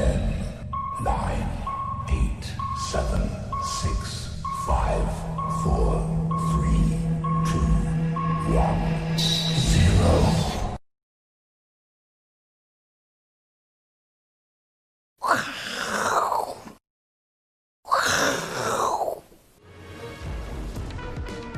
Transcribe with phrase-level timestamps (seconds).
[0.00, 0.29] Okay.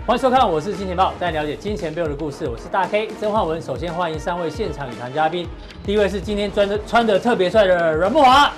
[0.04, 2.48] 欢迎收看，我是金钱豹，带你了解金钱背后的故事。
[2.48, 3.62] 我是大 K 曾焕文。
[3.62, 5.48] 首先欢迎三位现场语谈嘉宾，
[5.86, 8.50] 第一位是今天穿的穿的特别帅的阮慕驊，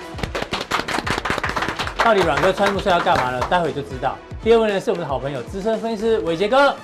[2.02, 3.38] 到底阮哥穿这么帅要干嘛呢？
[3.50, 4.16] 待会就知道。
[4.42, 6.74] 第二位呢是我们的好朋友资深分析师伟杰哥，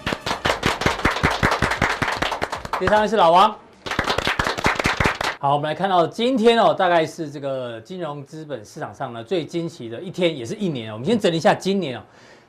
[2.79, 3.57] 第三位是老王。
[5.39, 10.93] 好，我们来看到今天哦，大概是这个金融资本市场上呢最惊奇的一天，也是一年。
[10.93, 12.03] 我们先整理一下今年哦。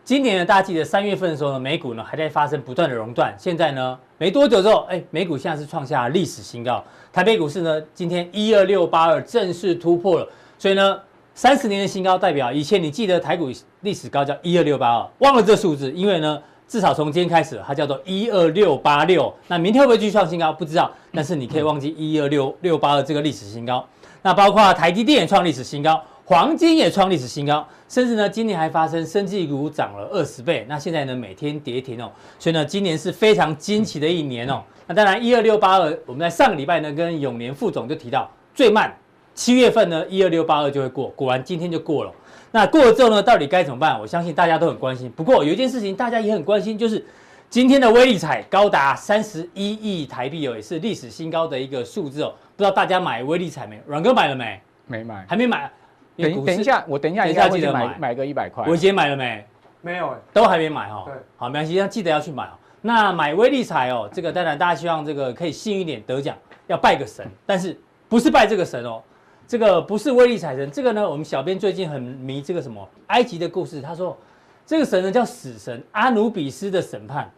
[0.03, 3.33] 今年呢，大家记得三月份的时候呢，美股呢还在发生不断的熔断。
[3.37, 6.83] 现在呢，没多久之后，哎，美股现在是创下历史新高。
[7.13, 10.27] 台北股市呢，今天一二六八二正式突破了。
[10.57, 10.99] 所以呢，
[11.35, 13.51] 三十年的新高代表以前你记得台股
[13.81, 19.31] 历史高叫一二六八二，忘了这数字，因为呢，至少从今天开始，它叫做一二六八六。
[19.47, 20.51] 那明天会不会继续创新高？
[20.51, 20.91] 不知道。
[21.13, 23.85] 但是你可以忘记一二六六八二这个历史新高。
[24.23, 26.01] 那包括台积电也创历史新高。
[26.31, 30.65] 黄金也创历史新高，甚至呢，今年还发生生技股涨了二十倍。
[30.69, 34.63] 那现在呢，每天跌停哦，所以呢，今年是非常惊奇的一年哦。
[34.87, 38.95] 那当然，一二六八二，我们在上个礼拜呢，跟永年副总就提到，最慢
[39.35, 41.09] 七月份呢，一二六八二就会过。
[41.09, 42.13] 果然今天就过了。
[42.49, 43.99] 那过了之后呢，到底该怎么办？
[43.99, 45.11] 我相信大家都很关心。
[45.11, 47.05] 不过有一件事情大家也很关心，就是
[47.49, 52.33] 今天的威力彩高达三十一亿台币哦，也是历史新高的一个数字哦。
[52.55, 53.81] 不知道大家买威力彩没？
[53.85, 54.61] 阮哥买了没？
[54.87, 55.69] 没买，还没买。
[56.17, 58.65] 等等一下，我等一下一下记得买买个一百块。
[58.65, 59.45] 伟杰买了没？
[59.81, 61.03] 没有，都还没买哈。
[61.05, 62.51] 对，好，没关系，要记得要去买哦。
[62.81, 69.01] 那买威力彩哦，这个当然大家希望这个可以幸运一点得奖，要拜个神，但是不是拜这个神哦，
[69.47, 74.17] 这个不是威力彩神，这个呢，我们小编最近很迷这个什么埃及的故事，他说
[74.65, 77.31] 这个神呢叫死神阿努比斯的审判，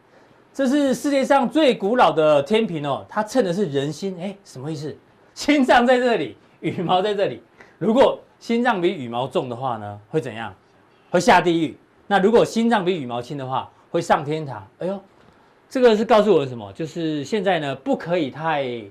[0.54, 4.96] 这是世界上最古老的天平哦，它称的是人心，哎，什么意思？
[5.34, 7.42] 心脏在这里，羽毛在这里，
[7.78, 10.54] 如果心脏比羽毛重的话呢，会怎样？
[11.10, 11.78] 会下地狱。
[12.08, 14.68] 那如果心脏比羽毛轻的话，会上天堂。
[14.80, 15.02] 哎呦，
[15.70, 16.70] 这个是告诉我什么？
[16.74, 18.82] 就是现在呢，不可以太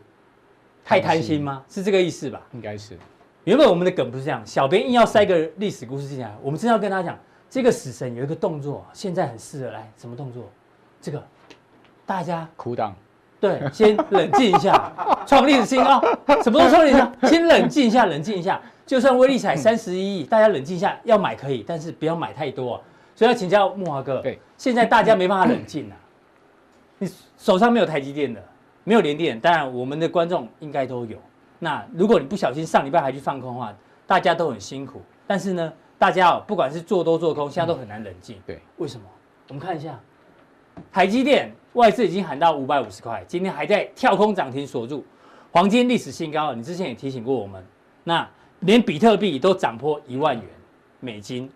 [0.83, 1.63] 太贪心吗？
[1.69, 2.41] 是这个意思吧？
[2.53, 2.97] 应该是。
[3.45, 6.35] 原本我们的梗不是这样，小编硬要塞个历史故事进来。
[6.41, 7.19] 我们真要跟他讲，
[7.51, 9.87] 这个死神有一个动作，现在很适合来。
[9.99, 10.49] 什么动作？
[10.99, 11.23] 这个
[12.07, 12.97] 大家苦挡。
[13.39, 14.91] 对，先冷静一下，
[15.27, 16.01] 创历史新高。
[16.43, 17.29] 什么时候创历史新高？
[17.29, 18.59] 先冷静一下，冷静一下。
[18.93, 22.81] 就算威力彩三十一亿，大家冷静一下，要买可以，但是不要买太多啊。
[23.15, 25.97] 所以要请教木华哥，对，现在大家没办法冷静啊。
[26.99, 28.45] 你手上没有台积电的，
[28.85, 31.17] 没有联电，当然我们的观众应该都有。
[31.59, 33.75] 那如果你不小心上礼拜还去放空的话，
[34.07, 35.01] 大家都很辛苦。
[35.27, 38.37] 但是呢，大家哦不管是做多做空，现在都很难冷静。
[38.47, 39.07] 对，为什么？
[39.49, 39.99] 我们看一下
[40.93, 41.51] 台积电。
[41.73, 45.03] 外资已经喊到五百五十块，今天还在跳空涨停锁住，
[45.51, 46.53] 黄金历史新高。
[46.53, 47.65] 你之前也提醒过我们，
[48.05, 48.29] 那
[48.63, 50.45] 连比特币都涨破一万元
[51.01, 51.49] 美金，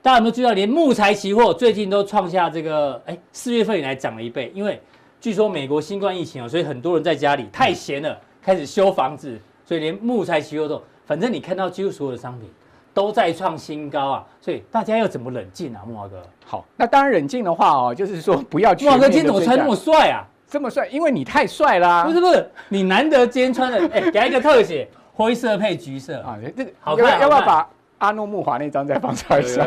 [0.00, 0.52] 大家有没有注意到？
[0.52, 4.50] 连木材期货最近都创下这个，哎，四月份以来涨了一倍。
[4.54, 4.80] 因为
[5.20, 12.48] 据说美国新冠疫情哦，所以很多人在家里太闲了，开始修房子，所以连木材期货都，反正你看到几乎所有的商品。
[12.92, 16.20] 都在创新高啊，所以大家要怎么冷静啊，木华哥？
[16.44, 18.84] 好，那当然冷静的话哦，就是说不要去。
[18.84, 20.26] 慕驊哥今天怎么穿那么帅啊？
[20.48, 22.04] 这么帅，因为你太帅啦。
[22.04, 24.88] 不是不是，你难得今天穿的，哎、欸，给他一个特写，
[25.20, 27.20] 灰色配橘色啊，这个好看。
[27.20, 29.66] 要不要把阿诺木华那张再放出来一下？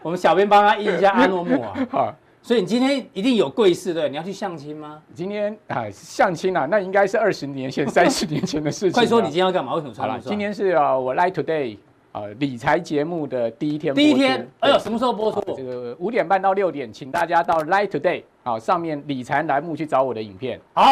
[0.00, 1.74] 我们小编帮他印一下阿诺木华。
[1.90, 4.08] 好，所以你今天一定有贵事对？
[4.08, 5.02] 你要去相亲吗？
[5.12, 8.92] 今天啊，相亲啊，那应该是二十年前、三十年前的事情。
[8.92, 9.74] 快说，你今天要干嘛？
[9.74, 10.08] 为什么穿？
[10.08, 11.76] 好了，今天是啊，我 Live Today。
[12.12, 15.40] 呃，理财节目的第一天，第一天，哎呦，什么时候播出？
[15.56, 20.60] 这个五点半到六点，请大家到 Light Today 啊上面理财栏目去找我的影片。
[20.72, 20.84] 好，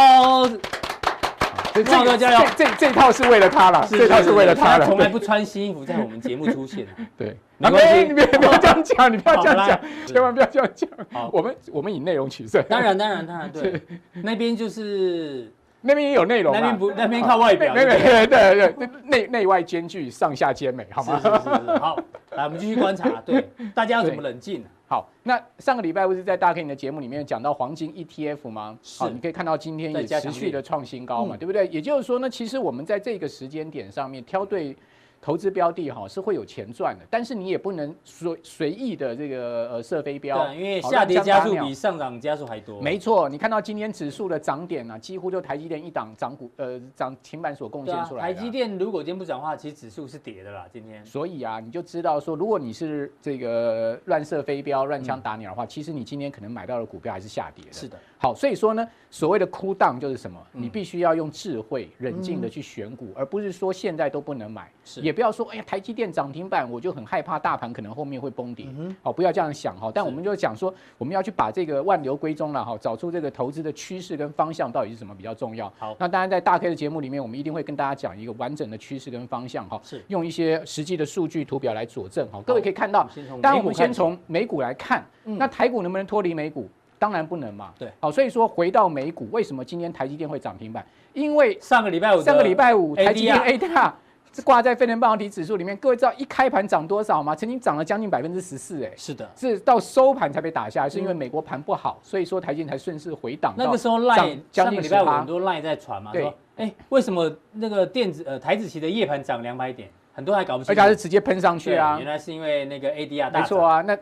[1.82, 4.86] 这个加油，这这套是为了他了，这套是为了他了。
[4.86, 6.86] 从来不穿新衣服在我们节目出现。
[7.16, 10.88] 对，没关系，你别不要这样讲，你不要这样讲，千万不要这样讲。
[11.12, 12.62] 好，我们我们以内容取胜。
[12.68, 13.80] 当然，当然，当然，对，
[14.22, 15.52] 那边就是。
[15.80, 17.72] 那边也有内容，那边不，那边靠外表。
[17.72, 21.20] 对对对对，内内外兼具，上下兼美，好吗？
[21.20, 21.32] 是是
[21.66, 21.96] 是，好，
[22.32, 23.08] 来我们继续观察。
[23.24, 24.64] 对，大家要怎么冷静？
[24.88, 28.78] 好，那上个礼拜不是在大 K 你的节目里面讲到黄金 ETF 吗？
[28.98, 31.66] 好，你可以看到今天也持续的创新高嘛，对不对？
[31.68, 34.74] 也就是说呢，其实我们在这个时间点上面挑对
[35.20, 42.80] 投资标的哈是会有钱赚的，但是你也不能随随意的这个呃射飞镖，对，因为下跌加速比上涨加速还多。
[42.80, 48.34] 没错，你看到今天指数的涨点啊，几乎就台积电一档涨股呃涨停板所贡献出来的。
[48.34, 51.04] 台积电如果今天不涨的话，其实指数是跌的啦，今天。
[51.04, 57.72] 所以啊，你就知道说，如果你是这个乱射飞镖、乱枪打鸟的话，其实你今天可能买到的股票还是下跌的。
[57.72, 57.98] 是的。
[58.20, 60.40] 好，所以说呢，所谓的 cool down 就是什么？
[60.52, 64.70] 你必须要用智慧、冷静的去选股，而不是说现在都不能买。
[64.84, 68.66] 是，也不要说，哎呀，台积电涨停板，我就很害怕大盘可能后面会崩跌。
[69.02, 69.90] 好，不要这样想哈。
[69.94, 75.72] 但我们就讲说，我们要去把这个万流归宗了哈，找出这个投资的趋势跟方向到底是什么比较重要。
[75.78, 79.80] 好，那当然在大 K 的节目里面，我们一定会跟大家讲一个完整的趋势跟方向哈。
[79.82, 82.42] 是，用一些实际的数据图表来佐证哈。
[82.46, 83.08] 各位可以看到，
[83.40, 86.68] 当然我们先从美股来看，那台股能不能脱离美股？
[86.98, 90.84] 当然不能嘛，对，好，所以说回到美股，为什么今天台积电会涨停板？
[91.12, 93.92] 因为上个礼拜五，上个礼拜五台积电 ADR
[94.32, 97.34] 是挂在费城半导体指数里面，各位知道一开盘涨多少吗？
[97.34, 103.54] 曾经涨了将近百分之十四，哎，是的，是到收盘才被打下来，是因为美国盘不好，所以说台积才顺势回档。
[103.56, 113.42] 那个时候赖将近礼拜五很多赖在传嘛，说，哎，为什么那个电子呃台子期的夜盘涨两百点，很多人还搞不清楚，而且还是直接喷上去啊，原来是因为那个 ADR 大涨。
[113.42, 113.98] 没错啊，那。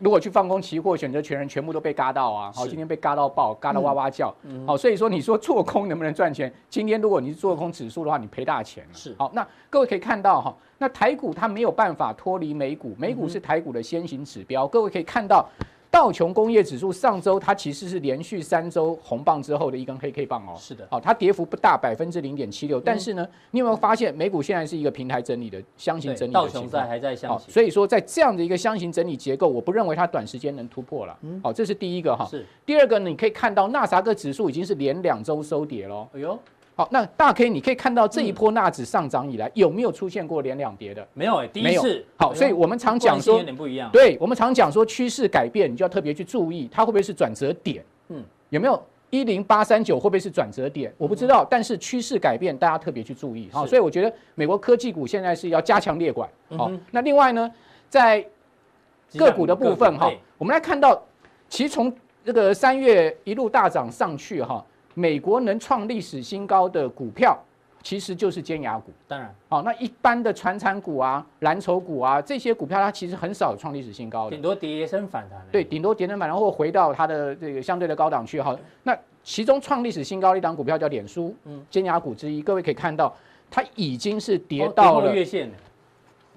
[0.00, 2.50] 如果去放空期货，选择权人全部都被嘎到啊！
[2.54, 4.34] 好，今天被嘎到爆，嘎到哇哇叫。
[4.66, 6.52] 好，所以说你说做空能不能赚钱？
[6.68, 8.94] 今天如果你是做空指数的话，你赔大钱了。
[8.94, 14.66] 是，好，那各位可以看到哈，那台股它没有办法脱离美股，美股是台股的先行指标。
[14.66, 15.46] 各位可以看到。
[15.90, 20.54] 道琼工业指数上周它其实是连续三周红棒之后的一根黑 K 棒哦。
[20.56, 22.80] 是的，好，它跌幅不大，百分之零点七六。
[22.80, 26.32] 但是呢，你有没有发现美股现在是一个平台整理的箱型整理？
[26.32, 27.50] 道琼在还在箱型。
[27.50, 31.18] 所以说，在这样的一个箱型整理结构，我不认为它短时间能突破了。
[31.42, 32.24] 好，这是第一个哈。
[32.30, 32.46] 是。
[32.64, 36.06] 第二个，你可以看到纳斯达克指数已经是连两周收跌喽。
[36.14, 36.38] 哎呦。
[36.80, 41.06] 好，那大 K，你可以看到这一波纳指上涨以来，有没有出现过连两跌的？
[41.12, 42.02] 没有哎，第一次。
[42.16, 47.84] 好，所以我们常讲说，不一样对，我们常讲说趋势改变，你就要特别去注意，它会不会是转折点？
[48.08, 50.90] 嗯，有没有一零八三九会不会是转折点？
[50.96, 53.50] 我不知道，但是趋势改变，大家特别去注意。
[53.52, 56.26] 好，所以我觉得美国科技股现在是要加强列管。
[56.56, 57.52] 好，那另外呢，
[57.90, 58.26] 在
[59.18, 60.98] 个股的部分哈，我们来看到，
[61.46, 61.94] 其实从
[62.24, 64.64] 这个三月一路大涨上去哈。
[65.00, 67.34] 美国能创历史新高的股票，
[67.82, 68.92] 其实就是尖牙股。
[69.08, 75.40] 当然，好，那一般的传产股啊、蓝筹股啊这些股票，它其实很少创历史新高的，顶多跌升反弹。
[75.50, 78.38] 对，顶多跌升反弹，然后回到它的这个相对的高档区。
[78.38, 78.94] 好，那
[79.24, 82.42] 其中创历史新高的一档股票叫脸书，嗯，尖牙股之一。
[82.42, 83.16] 各位可以看到，
[83.50, 85.50] 它已经是跌到了月线。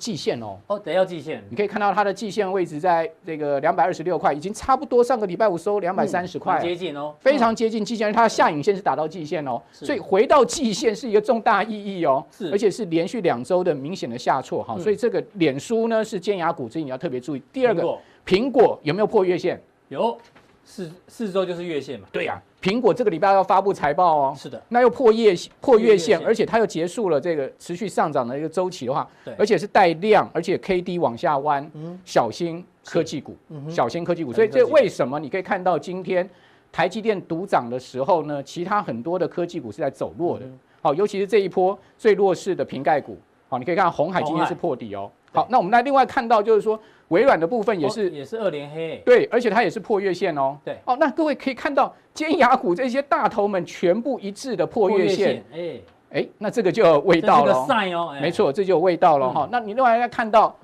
[0.04, 17.42] 季线哦，哦，得要季线，你可以看到它的季线位置在这个两百二十六块，已经差不多上个礼拜五收两百三十块，接近哦，非常接近季线，它的下影线是打到季线哦，所以回到季线是一个重大意义哦，是，而且是连续两周的明显的下挫哈，所以这个脸书呢是尖牙股，所以你要特别注意。
[17.54, 18.78] 第二个，苹果。
[18.84, 19.58] 有没有破月线？
[19.88, 20.18] 有。
[20.66, 22.08] 四四周就是月线嘛？
[22.12, 24.36] 对呀、啊，苹果这个礼拜要发布财报哦。
[24.36, 34.31] 是的，那又破月破月线，而且它又结束了这个持续上涨的一个周期的话，对，而且是带量，而且 K D 往下弯，嗯，小心科技股，嗯，小心科技股。
[34.31, 36.27] 所以这为什么你可以看到今天
[36.71, 38.42] 台积电独涨的时候呢？
[38.42, 40.45] 其他很多的科技股是在走弱的。
[40.81, 43.18] 好，尤其是这一波最弱势的瓶盖股，
[43.50, 45.12] 好，你可以看鸿海今天是破底哦。
[45.33, 46.80] 好，那我们来另外看到就是说。
[47.09, 50.57] 微软的部分也是、哦、也是二连黑，对，而且它也是破月线哦。
[50.65, 57.53] 对，哦，那各位可以看到尖牙股这些大头们全部一致的破月线，哎哎，那这个就有味道了。
[57.53, 59.47] 哦，没错，这就有味道了哈。
[59.51, 60.56] 那你另外要看到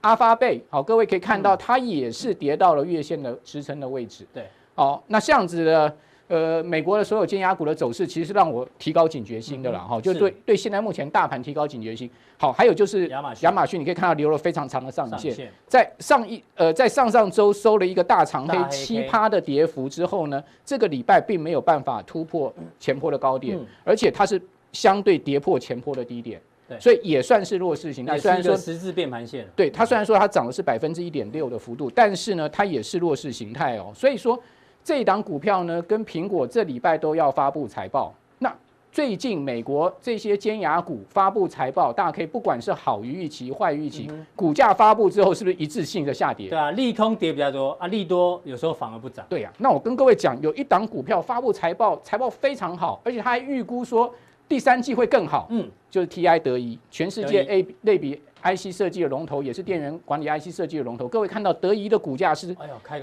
[0.00, 4.26] 阿发贝，好，各位可以看到它也是跌到了月线的支撑的位置。
[4.32, 5.94] 对，好，那这样子的。
[6.28, 12.08] 呃，美国的所有尖牙股的走势，其实是让我提高警觉心的了哈，嗯、就对对现在目前大盘提高警觉心。
[12.36, 24.38] 好，还有就是亚马逊，亚马逊你可以看到留了非常长的上影线，线在上一呃在上上周收了一个大长黑七趴的跌幅之后呢，这个礼拜并没有办法突破前坡的高点，嗯、而且它是
[24.72, 26.38] 相对跌破前坡的低点，
[26.78, 28.18] 所以也算是弱势形态。
[28.18, 34.38] 虽然说十字变盘线，对它虽然说它涨的是百分之一点六的幅度，但是呢，它也是弱势形态哦，所以说。
[34.88, 38.10] 这一档股票呢，跟苹果这礼拜都要发布财报。
[38.38, 38.50] 那
[38.90, 46.48] 最近美国这些尖牙股发布财报，大家可以不管是好于预期、坏预期，嗯、股价发布之后是不是一致性的下跌？
[46.48, 49.26] 对啊，利空跌比较多啊，利多有时候反而不涨。
[49.28, 54.10] 对呀、啊，那我跟各位讲，有一档股票发布财报，财报非常好，而且他还预估说
[54.48, 55.48] 第三季会更好。
[55.50, 58.18] 嗯，就是 TI 德仪，全世界 A 类比。
[58.42, 61.08] IC 设计的龙头，也是电源管理 IC 设计的龙头。
[61.08, 62.56] 各位看到德仪的股价是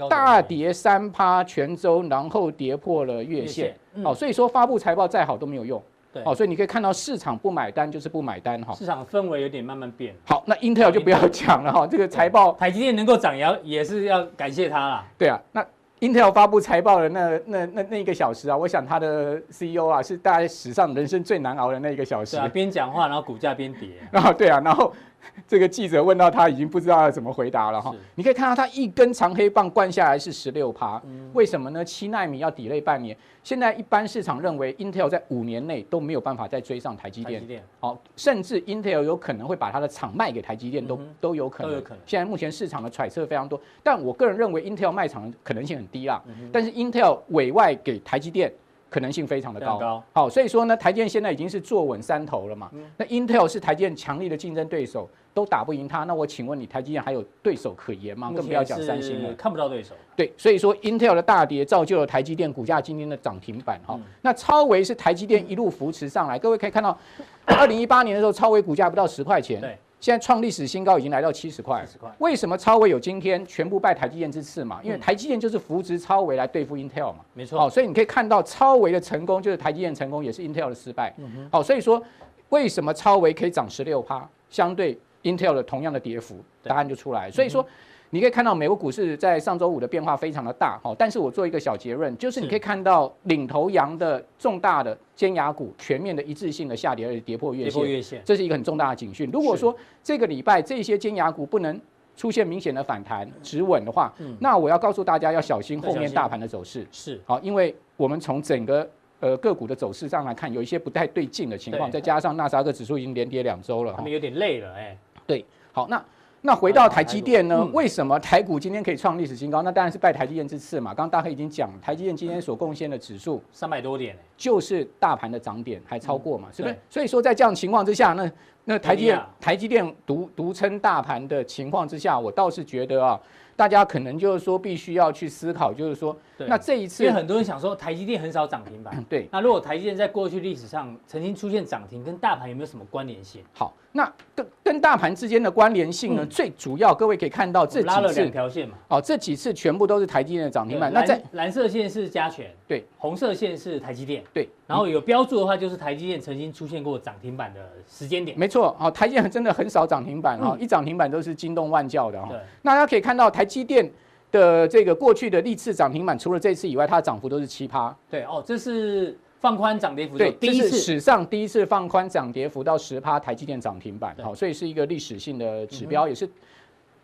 [0.08, 3.74] 大跌三趴全周，然后跌破了月线。
[4.02, 5.82] 好，所以说发布财报再好都没有用。
[6.12, 8.74] 对，好，所以你可以看到市场不买单就是不买单哈。
[8.74, 10.14] 市场氛围有点慢慢变。
[10.24, 15.06] 好，那 Intel 就不要讲了哈，这个财报，台积电能够涨，也要也是要感谢它啦。
[15.18, 15.66] 对啊，那
[16.00, 22.36] Intel 发布财报的那那那那一个小时啊，我想他的 CEO 啊是大概史上人生最难熬的那一个小时。
[22.36, 23.88] 对啊，边讲话然后股价边跌。
[24.12, 24.92] 啊， 对啊，然后。
[25.46, 31.00] 这个记者问到他已经不知道要怎么回答了哈，你可以看到他一根长黑棒灌下来是十六趴，
[31.32, 31.84] 为什么呢？
[31.84, 37.40] 七纳米要 delay 半年，现在一般市场认为 Intel 在五年内都没有办法再追上台积电，
[37.80, 41.98] 好，甚至 Intel 有可能会把它的厂卖给台积电，都都有可能，都有可能。
[42.06, 48.52] 现在目前市场的揣测非常多，但我个人认为 Intel 卖厂的可能性很低啦，但是 Intel 委外给台积电。
[48.96, 52.70] 可能性非常的高，高，好，所以说呢，台积电现在已经是坐稳山头了嘛。
[52.72, 56.04] 嗯、那 Intel 是台积电强力的竞争对手，都打不赢它。
[56.04, 58.32] 那我请问你，台积电还有对手可言吗？
[58.34, 59.94] 更不要讲三星了，看不到对手。
[60.16, 63.78] 对，所以说 Intel 的大跌造就了台积电股价今天的涨停板。
[63.86, 66.98] 哈、嗯，那超微是台积电一路扶持上来，各位可以看到，
[67.44, 69.60] 二零一八年的时候，超微股价不到十块钱。
[69.60, 69.76] 对。
[70.00, 71.84] 现在创历史新高，已经来到七十块。
[72.18, 73.44] 为什么超微有今天？
[73.46, 74.80] 全部拜台积电之赐嘛。
[74.82, 77.20] 因为台积电就是扶植超微来对付 Intel 嘛。
[77.34, 77.58] 没错。
[77.58, 81.14] 好，所以你可以看到超微的成功，就是台积电成功，也是 Intel 的失败。
[81.50, 82.02] 好，所以说
[82.50, 87.30] 为什么超微可以涨十六趴，相对 Intel 的同样的跌幅，答案就出来。
[87.30, 87.66] 所以说。
[88.16, 99.28] 你可以看到美国股市在上周五的变化非常的大，哈，但是我做一个小结论，就是你可以看到领头羊的重大的尖牙股全面的一致性的下跌，而且跌破月线，这是一个很重大的警讯。
[99.30, 101.78] 如果说这个礼拜这些尖牙股不能
[102.16, 108.88] 出现明显的反弹止稳的话，那我要告诉大家要小心后面大盘的走势，是好，因为我们从整个
[109.20, 114.96] 呃个股的走势上来看，有一些不太对劲的情况，再加上纳斯达克指数已经连跌两周了，他们有点累了，哎，
[115.26, 116.02] 对，好，那。
[116.42, 117.64] 那回到台积电呢？
[117.72, 119.62] 为什么台股今天可以创历史新高？
[119.62, 120.94] 那当然是拜台积电之赐嘛。
[120.94, 126.76] 刚刚大黑已经讲，台积电今天所贡献的指数三百多点，就是大盘的涨点还超过嘛，是不是？
[126.88, 128.30] 所以说在这样情况之下，那
[128.68, 133.18] 那台积电台积电独独撑大盘的情况之下，我倒是觉得啊。
[133.56, 139.26] 大家可能就是说，必须要去思考，就是说，那这一次，因为很多人想说，台积电很少涨停板，对。
[139.32, 143.40] 那如果台积电在过去历史上曾经出现涨停，跟大盘有没有什么关联性？
[143.54, 146.26] 好，那跟跟大盘之间的关联性呢？
[146.26, 148.76] 最主要，各位可以看到这几次拉了两条线嘛。
[148.88, 150.92] 哦，这几次全部都是台积电的涨停板。
[150.92, 154.46] 那在蓝色线是加权，对，红色线是台积电，对。
[154.66, 158.38] 然后有标注的话，就是台积电曾经出现过涨停板的时间点。
[158.38, 162.28] 没错，哦，台积电真的很少涨停板哈，一涨停板都是惊动万教的哈。
[162.60, 163.46] 那大家可以看到台。
[163.46, 163.88] 台积电
[164.32, 167.96] 的这个过去的历次涨停板，除了这次以外，它的涨幅都是七趴。
[168.10, 176.28] 对哦，这是放宽涨跌幅对，第一次史上第一次放宽涨跌幅到十趴，台积电涨停板，好，所以是一个历史性的指标，也是，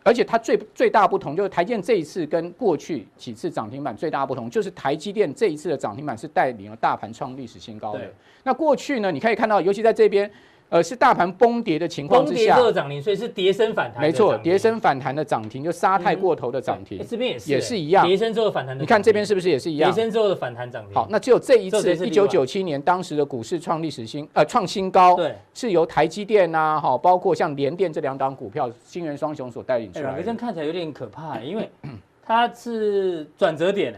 [0.03, 8.01] 而且它最最大不同就是台积电这一次跟过去几次涨停板最大不同，就是台积电这一次的涨停板是带领了大盘创历史新高的。
[8.43, 10.29] 那过去呢，你可以看到，尤其在这边。
[10.73, 14.01] 呃，是大盘崩跌的情况之下，崩跌涨停，所以是跌升反弹。
[14.01, 16.99] 没错，跌升反弹的涨停就杀太过头的涨停。
[17.07, 18.07] 这边也是，也是一样。
[18.07, 19.93] 跌升之后反弹，你看这边是不是也是一样？
[19.93, 20.95] 跌升之后的反弹涨停。
[20.95, 30.05] 好，那只有这一次，一九九七年当时的股市创历史新，呃，创新高，对，是由台积电呐，哈，包括像联电这两档股票，新元双雄所带领出来。
[30.05, 31.69] 两个这样看起来有点可怕，因为
[32.25, 33.93] 它是转折点。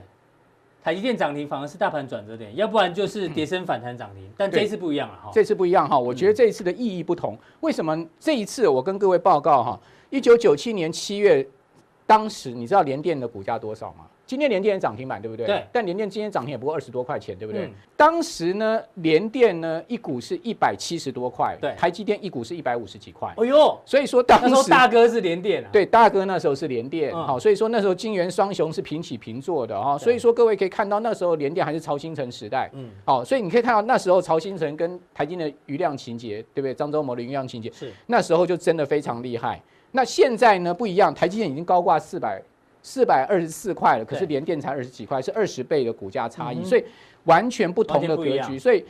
[0.85, 5.31] 台积电涨停反而是大盘转折点，要不然就是跌升反弹涨停，但这一次不一样了哈。
[5.33, 7.35] 这次不一样哈，我觉得这一次的意义不同。
[7.61, 9.79] 为什么这一次我跟各位报告哈？
[10.11, 11.43] 一九九七年七月，
[12.05, 14.05] 当时你知道联电的股价多少吗？
[14.25, 15.45] 今天联电涨停板对不对？
[15.45, 15.63] 对。
[15.71, 17.65] 但联电今天涨停也不过二十多块钱，对不对？
[17.65, 21.73] 嗯、当时呢，联电呢一股是一百七十多块，对。
[21.75, 23.33] 台积电一股是一百五十几块。
[23.37, 25.69] 哎呦，所以说当时，那时候大哥是联电啊。
[25.71, 29.97] 对，大哥那时候是联电，好、嗯，所以说那时候金圆双雄是平起平坐的哈。
[29.97, 36.73] 所以说各位可以看到那时候联电还是曹新城时代，嗯，好，所以你可以看到那时候曹新城跟台积电的余量情节，对不对？
[36.73, 39.61] 张忠谋的余量情节是那时候就真的非常厉害。
[39.91, 42.41] 那现在呢不一样，台积电已经高挂四百。
[42.87, 46.85] 四百二十四块了，可是联电才二十几块，是二十倍的股价差异，所以
[47.23, 48.59] 完全不同的格局。
[48.59, 48.85] 所以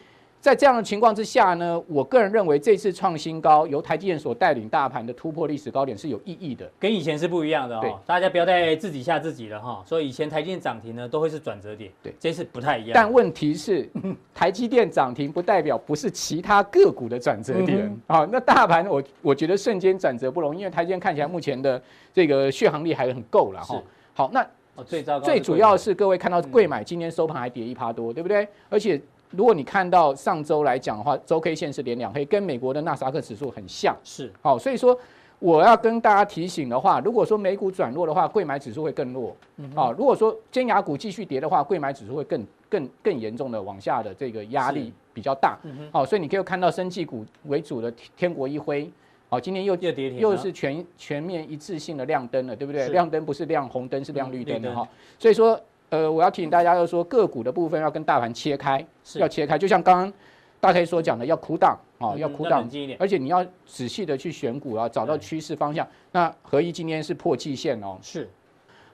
[0.46, 8.00] 在这样的情况之下呢，我个人认为这次创新高，由台积电所带领大盘的突破历史高点是有意义的，跟以前是不一样的哦。
[8.06, 9.82] 大家不要再自己吓自己了哈。
[9.88, 12.92] 所以以前台积电涨停呢，都会是转折点，对，这次不太一样。
[12.94, 13.90] 但问题是，
[14.36, 18.24] 台积电涨停不代表不是其他个股的转折点啊。
[18.32, 21.82] 那大盘我我觉得瞬间转折不容易，因为台积电看起来目前的。
[22.14, 23.82] 这个续航力还很够了哈。
[24.14, 24.48] 好，那
[24.86, 28.48] 最糟糕最主要是各位看到贵买今天收盘还跌一趴多，对不对？
[28.70, 33.96] 而且如果你看到上周来讲的话，周 K 线是连两黑，跟美国的纳斯达克指数很像。
[34.04, 34.98] 是，好，所以说
[35.40, 39.36] 我要跟大家提醒的话，如果说美股转弱的话，贵买指数会更弱。
[39.76, 45.58] 啊，如果说尖牙股继续跌的话，贵买指数会更更更严重的往下的这个压力比较大。
[45.92, 48.90] 好，所以你可以看到生技股为主的天国一辉，
[49.28, 52.88] 好，今天又又跌，又是全全面一致性的亮灯了，对不对？
[52.90, 54.88] 亮灯不是亮红灯，是亮绿灯的哈。
[55.20, 60.14] 所以说，呃，我要提醒大家，就是说个股的部分要跟大盘切开，要切开，就像刚刚
[60.60, 65.88] 大 K 所讲的，要苦挡啊，要苦挡，而且你要仔细的去选股啊，找到趋势方向。
[66.12, 68.28] 那合一今天是破季线哦，是。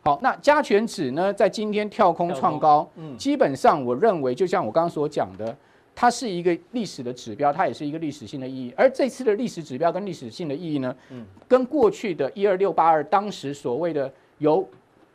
[0.03, 5.55] 好，那加权指呢，在今天跳空创高，嗯，基本上我认为，就像我刚刚所讲的，
[5.93, 8.73] 它是一个历史的指标，它也是一个历史性的意义。
[8.75, 14.67] 而这次的历史指标跟历史性的意义呢，嗯，跟过去的一二六八二当时所谓的由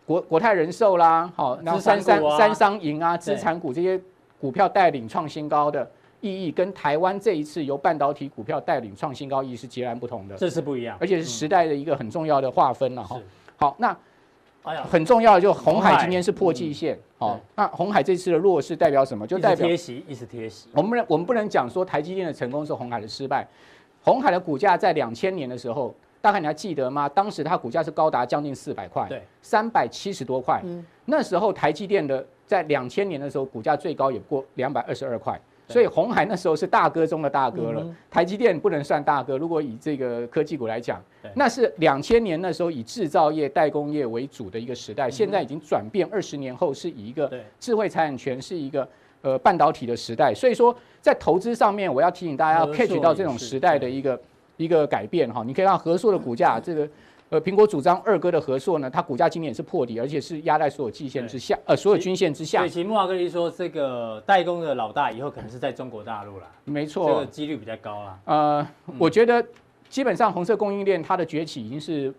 [0.06, 4.00] 国国泰人寿啦，好，然后三三三商银啊，资产股这些
[4.40, 13.20] 股票带领创新高的意义，跟台湾这一次由半导体股票带领创新高意义是截然不同的，这是不一样，而且是时代的一个很重要的划分了哈。
[13.56, 13.96] 好，那。
[14.90, 19.24] 很重要的就红海今天是破季线，好，那红海这次的弱势代表什么？
[19.24, 20.68] 就代表贴息，一直贴息。
[20.72, 23.46] 我们我们不能讲说台积电的成功是红海的失败。
[24.02, 25.94] 红海的股价在两千年的时候，
[26.26, 27.08] 大概你还记得吗？
[27.08, 30.60] 当时它股价是高达将近四百块，对，三百七十多块。
[30.64, 35.40] 嗯那时候台积电的在两千年的时候股价最高也不过两百二十二块。
[35.68, 39.38] 所以红海那时候是大哥中的大哥了，台积电不能算大哥。
[39.38, 41.00] 如果以这个科技股来讲，
[41.36, 47.30] 那是两千年那时候以制造业、代工业为主的一个时代，现在已经转变，二十年后是以一个
[47.60, 48.88] 智慧财产权是一个
[49.22, 50.34] 呃半导体的时代。
[50.34, 54.20] 所以说在投资上面，我要提醒大家要 catch 到这种时代的一个
[54.56, 55.42] 一个改变哈。
[55.44, 56.88] 你可以让和硕的股价这个。
[57.28, 62.64] 呃，苹果主张二哥的和硕呢，它股价今年也是破底，而且是压在所有季线之下，呃，所有均线之下。
[62.68, 66.46] 所以，木华哥就说，这个代工的老大以后可能是在中国大陆了。
[66.62, 68.20] 没错，这个几率比较高了。
[68.26, 69.44] 呃，我觉得
[69.88, 72.14] 基本上红色供应链它的崛起已经是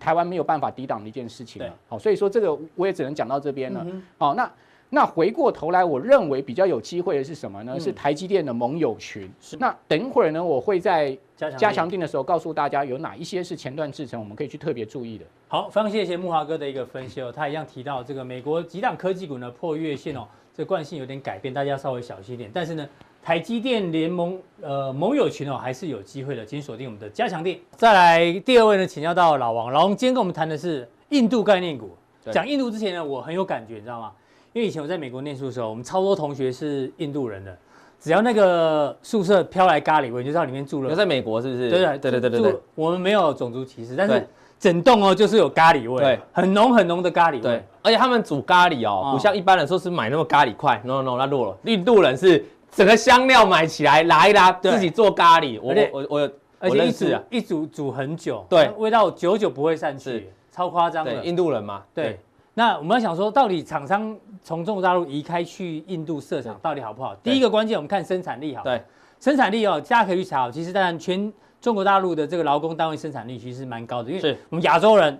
[0.00, 1.72] 台湾没有办法抵挡的一件事情了。
[1.88, 3.86] 好，所以说这个我也只能讲到这边了。
[4.18, 4.50] 好，那。
[4.90, 7.74] 那回过头来，我认为比较有机会的是什么呢？
[7.76, 9.30] 嗯、是台积电的盟友群。
[9.40, 9.56] 是。
[9.58, 15.24] 那等一会儿呢，我会在加强定的时候告诉大家有哪一些是前段制程，我们可以去特别注意的。
[15.48, 17.30] 好，非常谢谢木华哥的一个分析哦。
[17.30, 22.50] 他一样提到这个美国几档科技股呢破月线哦，这个惯性有点改变，大家稍微小心一点。
[22.52, 22.88] 但是呢，
[23.22, 27.60] 台积电联盟呃盟友群哦还是有机会的，请锁定我们的加强定。
[27.72, 31.90] 再来第二位呢，请教到老王，老王今天跟我们谈的是印度概念股。
[32.30, 34.12] 讲印度之前呢，我很有感觉，你知道吗？
[34.58, 37.56] 因为以前我在美国念书的时候，我们超多同学是印度人的，
[38.00, 40.92] 只要那个宿舍飘来咖喱味，就知道里面住了。
[40.96, 41.70] 在美国是不是？
[41.70, 42.60] 对对对对对对。
[42.74, 44.26] 我们没有种族歧视，但是
[44.58, 47.40] 整栋哦就是有咖喱味，对，很浓很浓的咖喱味。
[47.40, 51.56] 对，而且他们煮咖喱哦，不像一般人说是买那么咖喱块，no no，那弱了。
[51.62, 55.60] 印度人是整个香料买起来拿一拿，自己做咖喱。
[55.62, 61.24] 我我我而且一煮一煮煮很久，对，味道久久不会散去，超夸张的。
[61.24, 62.18] 印度人嘛，对。
[62.58, 67.14] 那我们要想说，到底厂商从中国大陆移开去印度设厂，到底好不好？
[67.22, 68.64] 第一个关键，我们看生产力好。
[68.64, 68.82] 对，
[69.20, 70.50] 生产力哦，大家可以去查。
[70.50, 75.16] 其实当然，全中国大陆的这个劳工单位生产力其实蛮高的，因为我们亚洲人，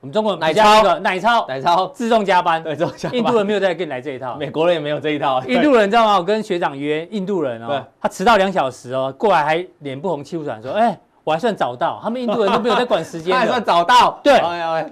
[0.00, 3.18] 我们中国奶超奶超奶超自动加班，对，自动加班。
[3.18, 5.38] 印度人没有再跟你来这一套，美国人也没有这一套。
[5.44, 6.16] 印度人你知道吗？
[6.16, 10.98] 我跟学长约，印度人哦，他迟到两小时哦，过来还脸不红气不喘说，哎。
[11.22, 13.36] 我还算早到，他们印度人都没有在管时间。
[13.38, 14.34] 还算早到，对。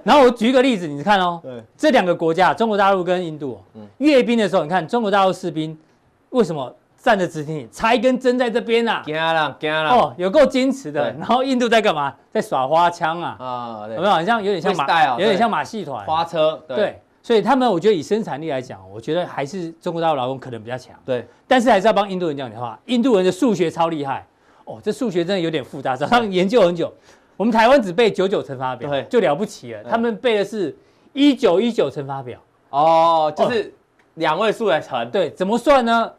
[0.03, 1.41] 然后我举一个例子，你看哦，
[1.77, 3.59] 这两个国家，中国大陆跟印度，
[3.97, 5.77] 阅兵的时候，你看中国大陆士兵
[6.29, 9.01] 为什么站得直挺挺，插一根针在这边啊？
[9.05, 9.89] 惊了，惊了。
[9.89, 11.11] 哦，有够矜持的。
[11.13, 12.13] 然后印度在干嘛？
[12.31, 13.35] 在耍花枪啊？
[13.39, 14.09] 啊，有没有？
[14.09, 16.05] 好像有点像马，有点像马戏团。
[16.05, 16.61] 花车。
[16.67, 17.01] 对。
[17.21, 20.95] 所以他们，我觉得以生产力来讲，我觉得还是中国大陆劳工可能比较强。
[21.05, 21.27] 对。
[21.47, 24.25] 但是还是要帮印度人讲点话，印度人的数学超厉害。
[24.69, 26.93] 哦，这数学真的有点复杂，早上研究很久。
[27.35, 30.77] 我们台湾只背九九乘法表就了不起了，他们背的是
[31.11, 32.39] 一九一九乘法表。
[32.69, 33.73] 哦，就是
[34.15, 35.09] 两位数来乘。
[35.09, 36.11] 对，怎么算呢？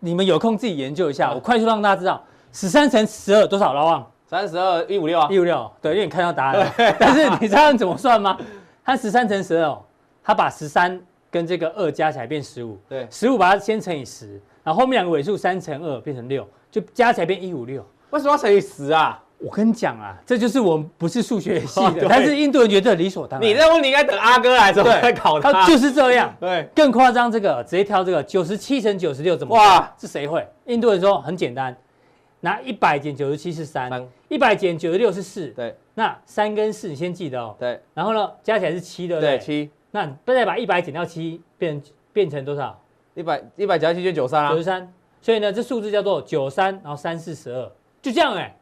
[0.00, 1.32] 你们有空自己研究一下。
[1.32, 3.72] 我快速让大家知道，十三乘十二多少？
[3.72, 5.70] 老王，三十二一五六啊，一五六。
[5.80, 6.70] 对，因为你看到答案。
[6.98, 8.36] 但是你知道怎么算吗？
[8.84, 9.78] 他十三乘十二，
[10.22, 12.78] 他把十三跟这个二加起来变十五。
[12.88, 16.44] 对，十五把它先乘以十，然后后面两个尾数三乘二变成六。
[16.68, 19.22] 就加起来变一五六，为什么要乘以十啊？
[19.38, 23.48] 我跟你讲啊，这就是我们不是数学系的，但是印度人觉得理所当然。
[23.48, 25.52] 你这问题应该等阿哥来之后再考他。
[25.52, 26.34] 他就是这样。
[26.38, 29.56] 对，更夸张，这个直接挑这个九十七乘九十六怎么？
[29.56, 30.46] 哇，是谁会？
[30.66, 31.74] 印度人说很简单，
[32.40, 33.90] 拿一百减九十七是三，
[34.28, 35.46] 一百减九十六是四。
[35.48, 37.56] 对，那三跟四你先记得哦。
[37.58, 39.18] 对，然后呢，加起来是七的。
[39.18, 39.70] 对，七。
[39.92, 41.80] 那再把一百减掉七，变
[42.12, 42.78] 变成多少？
[43.16, 44.50] 一百一百加七就九三啊。
[44.50, 44.92] 九十三。
[45.20, 47.68] 所以呢，这数字叫做九三，然后三四十二，
[48.00, 48.56] 就这样哎、欸。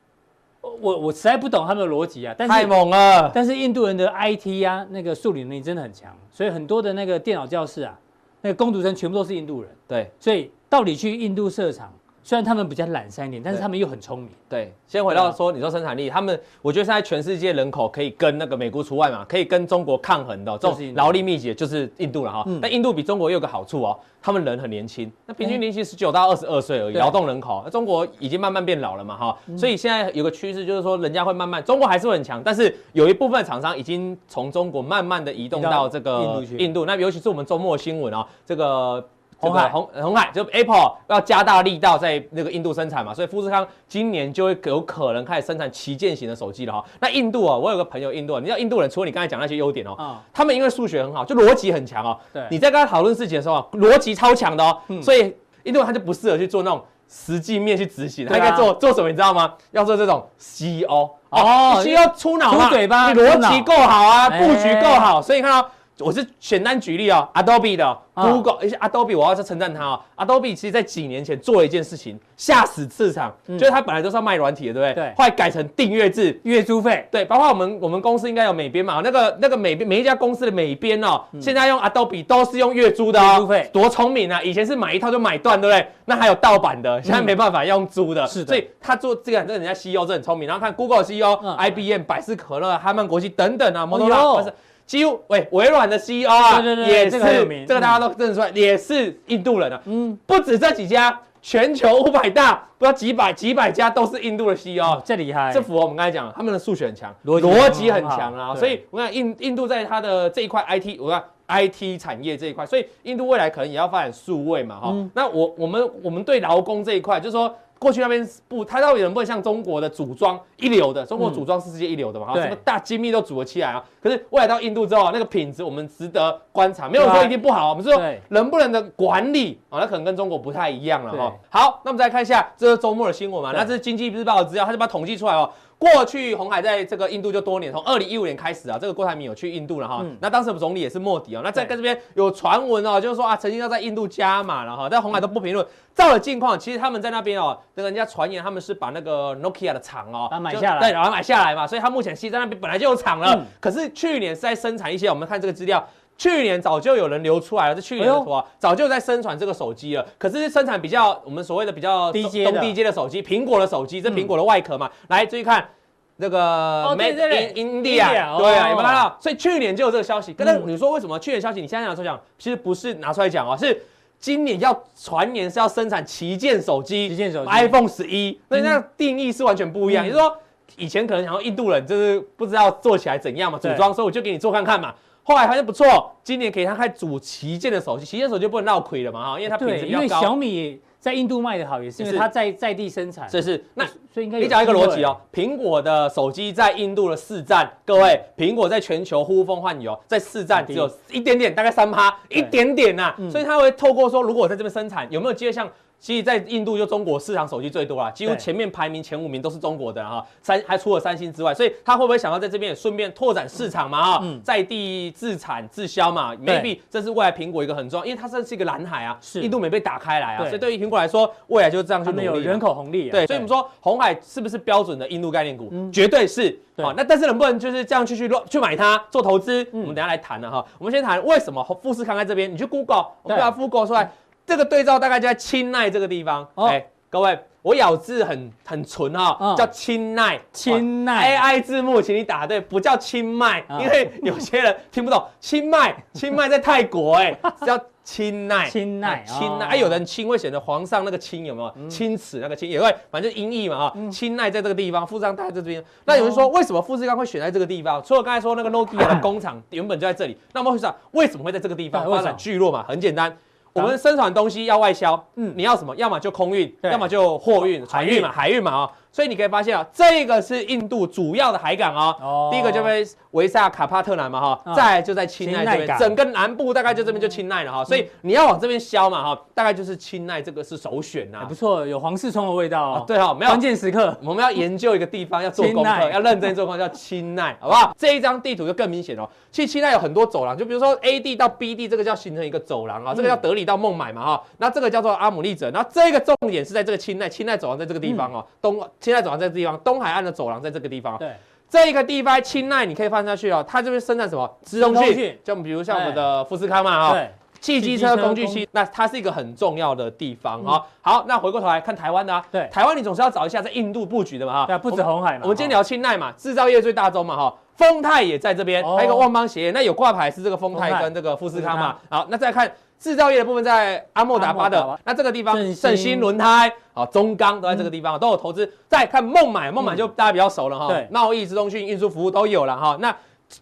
[0.81, 2.35] 我我实在不懂他们的逻辑啊。
[2.39, 3.31] 但是太猛了。
[3.35, 7.99] 但是印度人的 IT 啊，那个数理能力真的很强，所以很多的那个电脑教室啊，
[8.41, 9.71] 那个工读生全部都是印度人。
[9.87, 11.93] 对，所以到底去印度设厂？
[12.25, 14.31] 虽然他们比较懒散一点，但是他们又很聪明。
[14.49, 22.47] 对，先回到说，你说生产力，他们我觉得现在全世界人口可以跟那个美国除外嘛，可以跟中国抗衡的这种劳力密集的就是印度了哈。
[22.63, 27.61] 但印度比中国又有个好处哦，他们人很年轻，那平均年龄十九到二十二岁而已，劳动人口。
[27.63, 36.57] 那中国已经慢慢变老了嘛哈，所以现在有个趋势就是说，人家会慢慢，中国还是会很强，但是有一部分厂商已经从中国慢慢的移动到这个印度去。
[36.57, 39.07] 印度，那尤其是我们周末新闻啊，这个。
[39.45, 46.85] 鸿海，红红海就 Apple 要加大力道在那个印度生产嘛，所以富士康今年就会有可能开始生产旗舰型的手机了哈。
[47.01, 52.19] 那印度啊，我有个朋友印度，你知道印度人除了你刚才讲那些优点哦，他们因为数学很好，就逻辑很强哦。
[52.33, 54.79] 对，你在跟他讨论事情的时候，逻辑超强的哦。
[55.03, 59.09] 所以印度人他就不适合去做那种实际面去执行，他应该做做什么？
[59.09, 59.55] 你知道吗？
[59.73, 65.69] 要做这种 CEO 哦，CEO 出脑嘛，嘴巴，你逻辑够好啊，布局够好，所以你看到。
[66.01, 74.95] 我是简单举例哦，Adobe 的 Google，而且 Adobe 我要是称赞他哦，Adobe 其实在几年前做了一件事情，吓死市场，就是它本来都是要卖软体的，对不对？
[74.95, 75.15] 对。
[75.17, 77.07] 后来改成订阅制，月租费。
[77.13, 84.43] 对，包括我们我们公司应该有美编嘛，那个那个美编每一家公司的美编哦，现在用 Adobe 都是用月租的哦，月租费多聪明啊！
[84.43, 85.87] 以前是买一套就买断，对不对？
[86.07, 88.27] 那还有盗版的，现在没办法用租的。
[88.27, 88.47] 是的。
[88.49, 90.49] 所以他做这个，这人家 CEO 是很聪明。
[90.49, 94.53] 然后看 Google CEO，IBM、百事可乐、哈曼国际等等啊，摩托罗拉。
[94.87, 99.81] 几乎喂，微软的 CEO 啊，对对对，也是这个，这个大家都认出来，也是印度人啊。
[99.87, 105.51] 嗯，不止这几家，全球五百大，不知道几百几百家都是印度的 CEO，这厉害。
[105.53, 108.55] 这符合我们刚才讲，他们的数学很强，逻辑很强啊。
[108.55, 114.95] 所以我看印印度在它的这一块 IT，我看 IT 产业这一块，所以印度未来可能也要发展数位嘛，哈。
[115.15, 117.55] 那我我们我们对劳工这一块，就是说。
[117.85, 121.05] 过去那边不，它到底能不能像中国的组装一流的？
[121.05, 122.29] 中国组装是世界一流的嘛？
[122.29, 123.85] 哈，什么大精密都组合起来啊。
[124.03, 127.69] 可是未来到印度之后，那个品质我们值得观察，没有说一定不好。
[127.69, 131.33] 我们是说能不能的管理啊，那可能跟中国不太一样了哈。
[131.51, 133.53] 好，那我们再看一下这是周末的新闻嘛？
[133.53, 135.51] 那这是经济日报的资料，他就把它统计出来哦。
[135.79, 140.05] 过去鸿海在这个印度就多年，从二零一五年开始啊，这个郭台铭有去印度了哈。
[140.21, 141.43] 那当时的总理也是莫迪哦。
[141.45, 145.67] 那在跟这边有传闻哦，就是说啊，曾经要在印度加码了哈，但红海都不评论。
[145.95, 153.47] 照了近况，其实他们在那边哦，那个人家传言他们是把那个 Nokia 的厂哦，买下来，对，然后买下来嘛，所以他目前其实在那边本来就有厂了。
[153.61, 155.87] 可是去年是在生产一些，我们看这个资料。
[156.17, 160.07] 去年早就有人流出来了，这去年的图啊，早就在生产这个手机了。
[160.17, 165.69] 可是生产比较我们所谓的比较低阶、中低阶的手机，苹果的手机，这苹果的外壳嘛，来注意看
[166.17, 169.19] 那个 Made in India，对啊，有没有看到？
[169.21, 170.33] 所以去年就有这个消息。
[170.39, 172.21] 但是你说为什么去年消息你现在拿出来讲？
[172.39, 173.83] 其实不是拿出来讲哦，是
[174.21, 180.07] 今年要传言是要生产旗舰手机，旗舰手机 iPhone 十一，所以那定义是完全不一样。
[180.07, 180.37] 也就是说，
[180.77, 184.95] 以前可能想要印度人就是不知道做起来怎样嘛，组装，所以我就给你做看看嘛。
[185.27, 190.05] 后来发现不错，今年可以他开主旗舰的手机，旗舰手机就不能闹亏了嘛哈，因为它品质比较高。
[190.05, 193.27] 因为小米在印度卖的好，也是因为它在在地生产。
[193.31, 205.67] 这是那所以应该你讲一个逻辑哦，苹果的手机在印度的市占，各位，苹果在全球呼风唤雨哦，在市占只有一点点，大概三趴，一点点呐，所以它会透过说，如果我在这边生产，有没有机会像？
[206.01, 214.19] 其实，在印度就中国市场手机最多啦，几乎前面排名前五名都是中国的哈，三还除了三星之外，所以他会不会想要在这边也顺便拓展市场嘛？
[214.19, 222.25] 哈，在地自产自销嘛？Maybe 这是未来苹果一个很重要，因为它这是一个蓝海啊，印度没被打开来啊，所以对于苹果来说，未来就是这样去努力。
[222.25, 225.73] 有人口红利，对，所以我们说红海是不是标准的印度概念股？
[225.91, 226.59] 绝对是。
[226.77, 229.65] 好，那但是能不能就是这样去去乱去买它做投资？
[229.71, 230.65] 我们等下来谈了哈。
[230.77, 234.11] 我们先谈为什么富士康在这边，你去 Google，我们把 Google 出来。
[234.47, 251.89] 这个对照大概就在青奈这个地方，哎，各位，我咬字很很纯哈，叫青奈，青奈，AI 字幕，请你打对，不叫清迈，因为有些人听不懂， 清迈，清迈在泰国，哎， 叫清奈，清奈，清奈，哎，有人清会显得皇上那个清有没有？
[251.89, 255.83] 清耻那个清也会，反正音译嘛哈，清奈在这个地方，富士康在这边。
[256.05, 258.03] 那有人说，为什么富士康会选在这个地方？
[258.05, 262.85] 除了刚才说那个 Nokia 的工厂原本就在这里，那么会想为什么会在这个地方发展聚落嘛？
[262.87, 263.35] 很简单。
[263.75, 265.95] 我们生产东西要外销，嗯，你要什么？
[265.97, 268.91] 要么就空运，要么就货运、船运嘛，海运嘛啊。
[269.15, 272.17] 所以你可以发现啊，这个是印度主要的海港哦。
[272.21, 272.51] 哦。
[272.53, 277.85] 第一个就被维萨卡帕特南嘛哈，再就在清奈这边，整个南部大概就这边就清奈了哈。
[277.85, 281.47] 所以你要往这边销嘛哈，大概就是清奈这个是首选呐。
[281.49, 283.05] 不错，有黄世聪的味道哦。
[283.07, 287.95] 对哈，没有关键时刻，我们要研究一个地方，要做功课，要认真做功课，叫清奈，好不好？
[287.97, 289.29] 这一张地图就更明显哦。
[289.53, 293.15] 其实清奈有很多走廊，就比如说 A 地到 B 地，这个叫形成一个走廊啊。
[293.15, 299.79] 这个叫德里到孟买嘛哈，那这个叫做阿姆利则，然后这个重点是在这个清奈，清奈走廊在这个地方哦，东清奈走廊在这个地方。
[299.81, 301.37] 东海岸的走廊在这个地方，对，
[301.69, 303.63] 这个地方青奈你可以放下去哦。
[303.69, 304.51] 它这边生产什么？
[304.65, 307.19] 直通讯，就比如像我们的富士康嘛，哈，
[307.61, 310.83] 汽机车工具系，那它是一个很重要的地方啊。
[311.03, 314.67] 好，那回过头来看台湾的啊，对，台湾你总是要找一下在印度布局的嘛哈。
[314.67, 315.41] 对，不止红海嘛。
[315.43, 317.55] 我们今天聊青奈嘛，制造业最大宗嘛哈。
[317.77, 321.97] 丰泰也在这边，还有一个旺邦鞋业，那有挂牌是这个丰泰跟这个富士康嘛。
[322.09, 322.71] 好，那再看
[323.05, 328.67] 制造业的部分，在阿莫达巴的那这个地方，盛兴轮胎，好，中钢都在这个地方都有投资。
[328.89, 332.97] 再看孟买，孟买就大家比较熟了哈，对，贸易、资通讯、运输服务都有了哈。
[332.99, 333.15] 那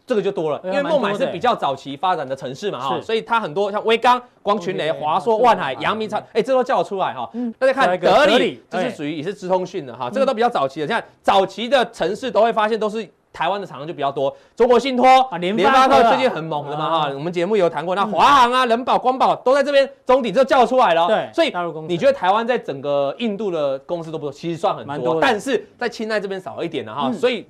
[0.06, 7.28] 这个就多了，因为孟买是比较早期发展的城市嘛哈，所以它很多像威刚、光群雷、华硕、万海、阳明超，哎，这都叫得出来哈。
[7.58, 10.86] 大家看德里，这是属于也是资通讯的哈，这个都比较早期的。
[10.86, 13.04] 像早期的城市都会发现都是。
[13.32, 21.08] 台湾的厂商就比较多，中国信托啊，联发科最近很猛的嘛哈，我们节目有谈过，那华航啊、人保、光宝都在这边，中鼎就叫出来了。
[21.08, 21.52] 对，所以
[21.88, 27.46] 你觉得台湾在整个印度的公司都不错，其实算很多，但是在清奈这边少一点的哈，所以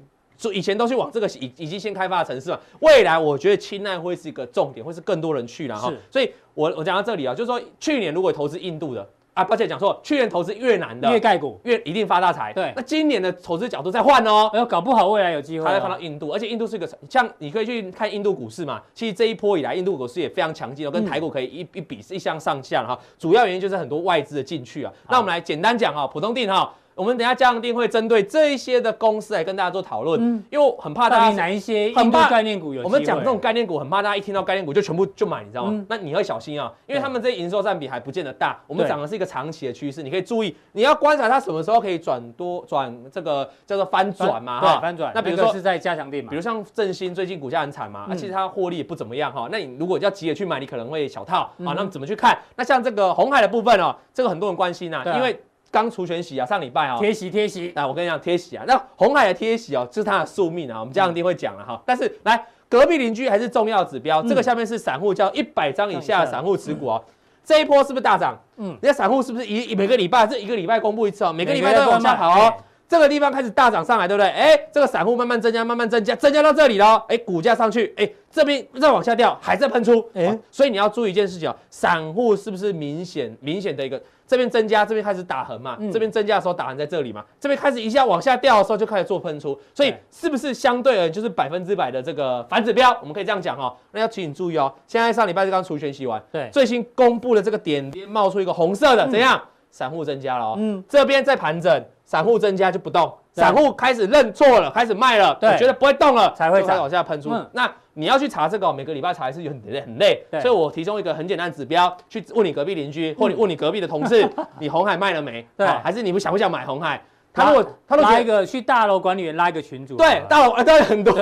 [0.53, 5.93] 以前都是往这个已已经先开发的城市嘛，未来我觉得清奈会是一个重点，会是更多人去了哈。
[6.11, 9.09] 所以我我讲到这里啊，就是说去年如果投资印度的。
[9.35, 12.53] 啊，抱歉讲错，去年投资越南的越盖股，越一定发大财。
[12.53, 22.99] 对，那今年的投资角度再换哦，哎呦，搞不好未来有机会，他会看到印度，而且印度是一个像你可以去看印度股市嘛，其实这一波以来，印度股市也非常强劲哦，跟台股可以一一比是一相上下哈。
[23.19, 24.93] 主要原因就是很多外资的进去啊。
[25.09, 26.71] 那我们来简单讲哈，普通定哈。
[26.95, 35.85] 我们等下加强定会针对这一些的公司来跟大家做讨论，嗯，因为很怕大家哪一些很怕概念股有，我们讲这种概念股很怕大家一听到概念股就全部就买，你知道吗？
[35.89, 38.59] 那你要小心啊，因为他们这些营收占比还不见得大。
[38.67, 45.13] 我们讲的是一个长期的趋势，你可以注意，你要观察它什么时候可以转多转这个叫做翻转嘛，哈，翻转。
[45.15, 49.49] 那比如说是在加强定嘛，比如像振兴最近股价很惨嘛，那其实它获利也不怎么样哈。
[49.51, 51.73] 那你如果要急着去买，你可能会小套啊。
[51.75, 52.39] 那么怎么去看？
[52.57, 55.41] 那像这个红海的部分哦，这个很多人关心呐，因为。
[55.73, 61.83] 刚除全息啊，上礼拜啊，贴息贴息，啊我跟你讲贴息啊，那红海的贴息哦，这是它的宿命啊，我们家一定会讲了哈。
[61.87, 67.03] 但是来隔壁邻居还是重要指标，这个下面是散户叫一百张以下的散户持股哦，
[67.43, 68.39] 这一波是不是大涨？
[68.59, 72.55] 嗯，人家散户是不是一每个礼拜这一个礼拜公布一次哦，每个礼拜都要往下跑哦，
[72.93, 74.29] 这个地方开始大涨上来，对不对？
[74.29, 83.99] 哎，这个散户慢慢增加，慢慢增加，增加到这里了，哎，股价上去，哎，这边再往下掉，还在喷出，哎，所以你要注意一件事情哦，散户是不是明显明显的一个。
[84.27, 92.95] 这边增加，这边开始打横嘛，嗯、这边增加的时候打横在这里嘛，这边开始一下往下掉的时候就开始做喷出，所以是不是相对而言就是百分之百的这个反指标？
[93.01, 93.75] 我们可以这样讲哦。
[93.91, 99.39] 那要请你注意哦，现在上礼拜是刚除权息完，对，最新公布的这个点点冒出一个红色的，怎样？
[99.39, 107.73] 嗯、散户增加了哦，嗯，这边在盘整，散户增加就不动，散户开始认错了，开始卖了，对，觉得不会动了才会再往下喷出，嗯、那。
[107.95, 114.27] 你要去查这个，每个礼拜查还是很累很累，所以我提供一个很简单的指标，去问你隔壁邻居，或你问你隔壁的同事，
[114.59, 115.47] 你红海卖了没？
[115.59, 117.03] 对，还是你不想不想买红海？
[117.35, 121.15] 他如果他拉一个去大楼管理员拉一个群组，对，大楼啊，当然很多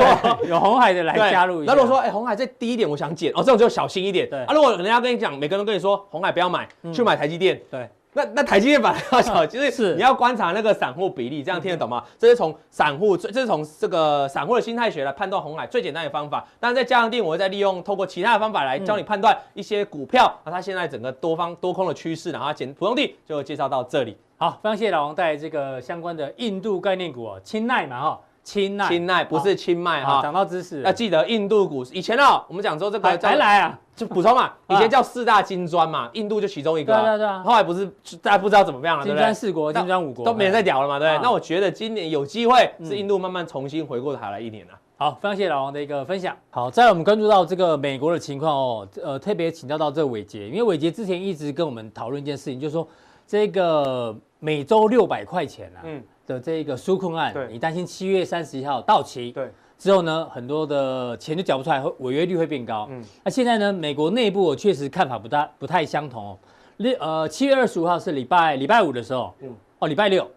[0.47, 1.73] 有红海的来加入一下。
[1.73, 4.31] 那如果说哎红海再低一点，我想减哦，这种就小心一点。
[4.31, 7.61] 对啊，如果人家跟你讲，每个人都跟你说红海不要买，去买台积电。
[7.69, 7.89] 对。
[8.13, 12.03] 那那台积电反而要小，就是你要观察那个散户比例，这样听得懂吗？
[12.19, 16.45] 这是从散户，这是从这个散户的心态学来判断红海最简单的方法。
[16.59, 24.17] 当然在加上定，我会再利用透过其他的方法来教你判断一些股票，那它现在整个多方多空的趋势，然后简普通地就介绍到这里。
[24.37, 28.21] 好，非常谢谢老王带来这个相关的印度概念股哦，钦奈嘛哈。
[28.43, 31.95] 钦奈，钦奈不是清迈哈，讲到知识要记得印度股市。
[31.95, 34.53] 以前哦，我们讲说这个还来啊，就补充嘛。
[34.69, 36.93] 以前叫四大金砖嘛，印度就其中一个。
[36.95, 37.39] 对对对。
[37.45, 37.87] 后来不是
[38.23, 39.19] 大家不知道怎么样了，对不对？
[39.19, 41.23] 金砖四国、金砖五国都没人再屌了嘛，对不对？
[41.23, 44.73] 那我觉得今年有机会是印度慢慢重新回过头来一年了。
[44.97, 46.37] 好，非常谢谢老王的一个分享。
[46.51, 52.87] 好，再来我们关注到这个美国的情况哦，呃，特别请教到这个伟杰，因为伟杰之前一直跟我们讨论一件事情，就是说
[53.27, 55.81] 这个每周六百块钱啊。
[55.85, 56.03] 嗯。
[56.31, 62.87] 的这个纾困案，你担心七月三十一号到期，对，之后呢，很多的钱就缴不出来，违约率会变高。
[62.89, 66.39] 嗯，那现在呢，美国内部我确实看法不大不太相同哦。
[66.77, 70.31] 六呃，七月二十五号是礼拜礼拜五的时候，嗯，哦，礼拜六，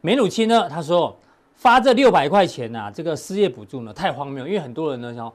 [0.00, 1.16] 梅努钦呢，他说
[1.56, 5.32] 发这六百块钱呐、啊，这个失业补助呢太荒谬，因为很多人呢，想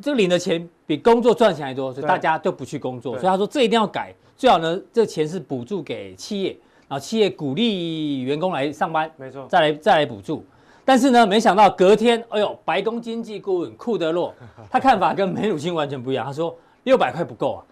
[0.00, 6.56] 这个领的钱比工作赚钱还多，所以大家都不去工作，所以他说这一定要改，最好呢，这钱是补助给企业。
[6.88, 10.44] 然后企业鼓励员工来上班，没错，再来再来补助，
[10.84, 14.34] 但是呢，没想到隔天，哎呦，白宫经济顾问库德洛，
[14.70, 16.26] 他看法跟梅鲁钦完全不一样。
[16.26, 17.64] 他说六百块不够啊，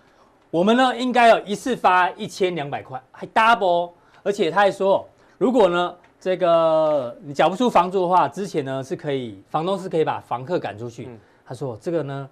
[0.50, 3.90] 我们呢应该要一次发一千两百块，还 double，
[4.22, 11.04] 而且他还说，如果呢这个你缴不出房租的话，之前呢是可以，房东是可以把房客赶出去。
[11.04, 12.28] 嗯、他说这个呢，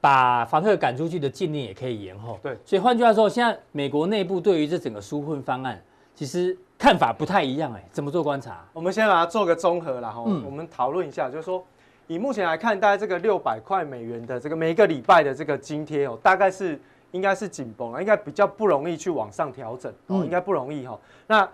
[0.00, 2.38] 把房客赶出去的禁令也可以延后。
[2.42, 5.82] 对，所以换句话说，现在美国内部对于这整个纾困方案。
[6.22, 8.64] 其实看法不太一样哎，怎么做观察？
[8.72, 11.60] 我们先把它做个综合，然后我们讨论一下，就是说，
[12.06, 16.80] 以目前来看，大概这个六百块美元的这个每一个礼拜的这个津贴哦，大概是
[17.10, 20.96] 应该是紧绷了，应该比较不容易去往上调整哦，应该不容易哈。
[21.26, 21.48] 那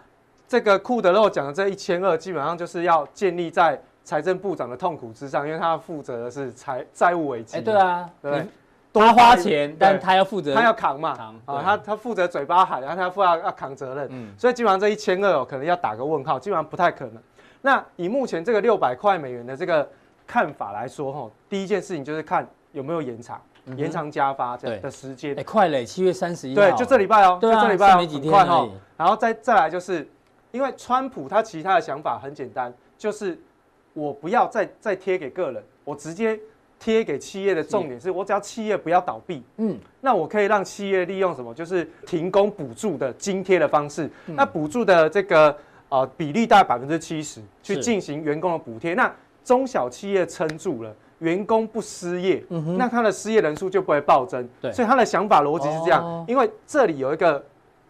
[0.46, 7.56] 这个库德洛讲的这一千二，基本上就是要建立在财政部长的痛苦之上，因为他负责的是财债务危机。
[7.56, 8.46] 哎，对啊，对，
[8.98, 14.08] 多花钱，但他要负责，他要扛嘛，扛啊，他他负责嘴巴喊，然后他负要要扛责任。
[14.10, 17.22] 嗯，所以基本上这一千二哦可能要打个问号，基本上不太可能。
[17.62, 19.88] 那以目前这个六百块美元的这个
[20.26, 23.40] 看法来说，哈，第一件事情就是看有没有延长。
[23.76, 28.66] 延长加发这样的时间，哎，快嘞，七月三十一对，就这礼拜哦，对啊，这礼拜没几天快哈。
[28.96, 30.08] 然后再再来就是，
[30.52, 33.38] 因为川普他其他的想法很简单，就是
[33.92, 36.40] 我不要再再贴给个人，我直接
[36.78, 38.10] 贴给企业的重点是。
[38.10, 41.52] 我只要企业不要倒闭，嗯，那我可以让企业利用什么？
[41.54, 45.56] 就是停工补助的津贴的方式，那补助的这个
[45.88, 49.12] 呃比例大概百分之七十去进行员工的补贴，那
[49.44, 50.94] 中小企业撑住了。
[51.18, 52.40] 员工不失业，
[52.76, 54.48] 那他的失业人数就不会暴增。
[54.60, 56.00] 对，所以他的想法逻辑是这样。
[56.00, 57.44] 哦、因为这里有一个，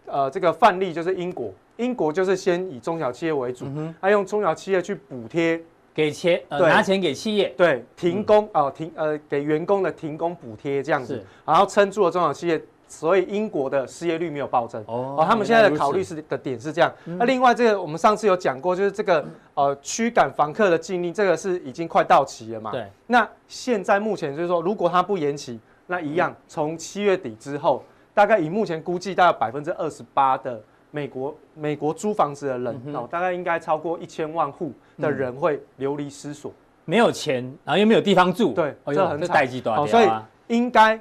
[0.06, 3.66] 呃，这个范例就是英国，英国就是先以中小企业为主，
[4.00, 5.60] 他、用中小企业去补贴，
[5.98, 8.62] 给钱，呃、拿钱给企业，对，停工哦、嗯。
[8.62, 12.62] 呃，停，呃，给员工的停工补贴这样子，然后撑住了中小企业。
[12.86, 14.82] 所以英国的失业率没有暴增。
[14.86, 16.90] 哦，他们现在的考虑是的点是这样。
[17.04, 22.70] 那另外这个我们上次有讲过，就是这个呃驱赶房客的禁令，这个是已经快到期了嘛？
[22.70, 22.86] 对。
[23.08, 27.84] 那现在目前就是说，如果它不延期，那一样从七月底之后，
[28.14, 30.58] 大概以目前估计，大概百分之二十八的
[30.90, 36.52] 美国美国租房子的人哦，大概应该超过一千万户的人会流离失所，
[36.84, 40.08] 没有钱，然后又没有地方住，对，这很代际短，所以
[40.48, 41.00] 应该。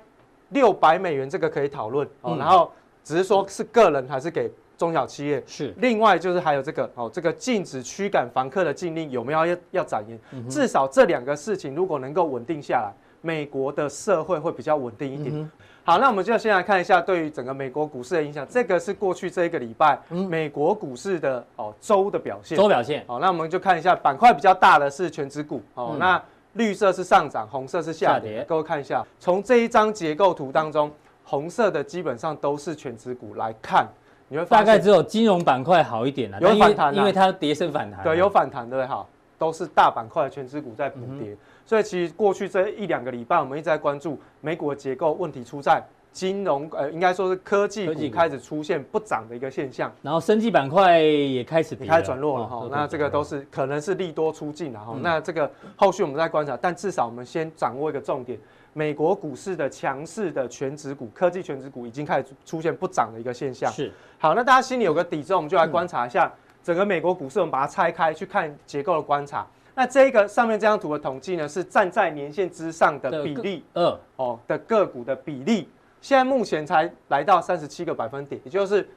[0.51, 2.71] 六百美元这个可以讨论哦，然后
[3.03, 5.43] 只是说是个人还是给中小企业。
[5.45, 5.73] 是。
[5.79, 10.17] 另外就是还有这个哦，这个禁止驱赶房客的禁令有没有要要展延？
[10.47, 15.51] 至少这两个事情如果能够稳定下来，美国的社会会比较稳定一点。
[15.84, 18.45] 好，那我们就先来看一下对于整个美国股市的影响。
[18.49, 22.58] 这个是过去这一个礼拜美国股市的哦周的表现。
[22.58, 23.03] 周表现。
[23.08, 26.21] 好，那我们就看一下板块比较大的是全指股哦，那。
[26.53, 28.43] 绿色是上涨，红色是下跌。
[28.47, 30.91] 各位看一下，从这一张结构图当中，
[31.23, 33.88] 红色的基本上都是全指股来看，
[34.27, 38.03] 你会发现大概只有金融板块好一点了，有反弹，因为它跌升反弹。
[38.03, 38.88] 对，有反弹，对不对？
[38.88, 39.06] 哈，
[39.38, 41.38] 都是大板块的全指股在补跌。
[41.67, 45.84] 所以其实过去这一两个礼拜，我们一直在关注美股的结构问题出在。
[46.13, 52.56] 金融呃，应该说是科技股开始出现不涨的一个现象，然后生技板块也开始开始转弱了哈。
[52.56, 54.93] 哦、那这个都是可能是利多出尽了哈。
[54.95, 58.39] 嗯、那这个后续我们再观察，但至少我们先掌握一个重点：
[58.73, 63.71] 美国股市的强势的全值股、科技全值股已经开始出现不涨的一个现象。
[63.71, 67.38] 是好，那大家心里有个底之后，我们就来观察一下整个美国股市。
[67.39, 69.45] 我们把它拆开去看结构的观察。
[69.78, 75.70] 那这个上面这张图的统计呢，是站在年线之上的比例，二哦的个股的比例。
[76.02, 78.90] 现在目前才来到三十七个百分点，也就是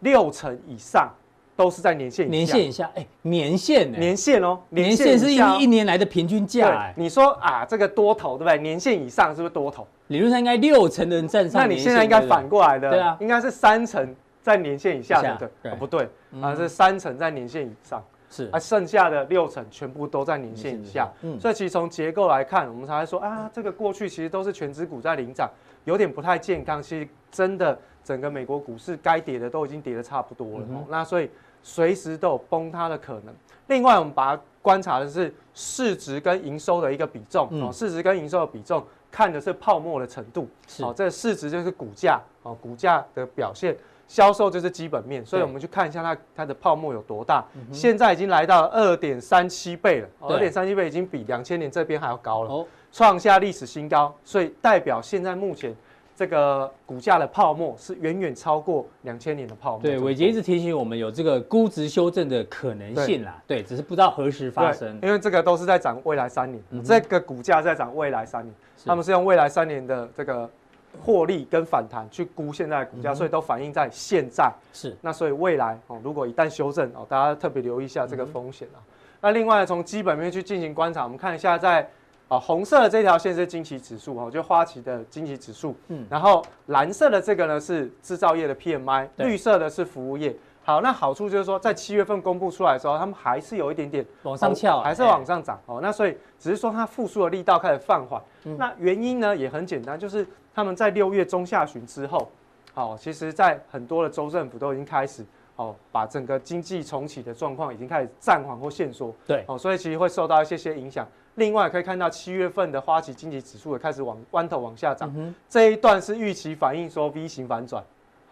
[0.00, 1.08] 六成以上
[1.54, 2.32] 都是在年线以下。
[2.32, 6.92] 年线以下，哎，年线，年线哦，年线是一一年来的平均价。
[6.96, 8.58] 你说啊，这个多头对不对？
[8.58, 9.86] 年线以上是不是多头？
[10.08, 11.62] 理论上应该六成的人站上。
[11.62, 14.12] 那你现在应该反过来的，对啊，应该是三成
[14.42, 16.08] 在年线以下的，对，不对
[16.40, 16.56] 啊？
[16.56, 18.02] 是三成在年线以上。
[18.32, 25.50] 是啊，剩下的六成全部都在年线以下，嗯，所以其实从结构来看，我们才会说啊，这个过去其实都是全值股在领涨，
[25.84, 26.82] 有点不太健康。
[26.82, 31.28] 其实真的整个美国股市该跌的都已经跌得差不多了，嗯、那所以
[31.62, 33.34] 随时都有崩塌的可能。
[33.66, 40.48] 另外，我们把它观察的是市值跟营收的一个比重，哦、嗯，市值跟营收的比重看的是泡沫的程度，
[40.80, 43.76] 好哦，这个市值就是股价，哦，股价的表现。
[44.08, 47.42] 销售就是基本面，所以我们去看一下它它的泡沫有多大。
[47.72, 54.14] 现在已经来到二点三七倍了，二点三七倍已经比两千年这边还要高了，创下历史新高。
[54.22, 55.74] 所以代表现在目前
[56.14, 59.80] 这个股价的泡沫是远远超过两千年的泡沫。
[59.80, 63.42] 对，伟杰一直提醒我们有这个估值修正的可能性啦。
[63.46, 64.98] 对，只是不知道何时发生。
[65.02, 70.50] 因为这个都是在涨未来三年，这个股价在涨未来三年，他们是用未来三年的这个。
[71.00, 74.52] 获利跟反弹去估现在的股价，所以都反映在现在。
[74.72, 78.78] 是，那所以未来哦，如果一旦修正哦，大家特别留意一下这个风险啊。
[79.20, 81.88] 那另外从基本面去进行观察，我们看一下在
[82.28, 85.74] 啊红色的这条线是经期指数哦，就花旗的经期指数。
[85.88, 90.34] 嗯，然后蓝色的这个呢是制造业的 PMI，绿色的是服务业。
[90.64, 95.80] 好，那好处就是说，在七月份公布出来的时候，他们还是有一点点往上翘，还是往上涨哦。
[95.82, 98.22] 那所以只是说它复苏的力道开始放缓。
[98.56, 100.24] 那原因呢也很简单，就是
[100.54, 102.30] 他们在六月中下旬之后，
[102.74, 105.24] 好，其实在很多的州政府都已经开始
[105.56, 109.14] 哦，把整个经济重启的状况已经开始暂缓或限缩。
[109.26, 111.06] 对，哦，所以其实会受到一些些影响。
[111.36, 117.82] 另外可以看到七月份的花旗经济指数也开始往弯头往下涨，嗯、这一段是预期反映说 V 型反转。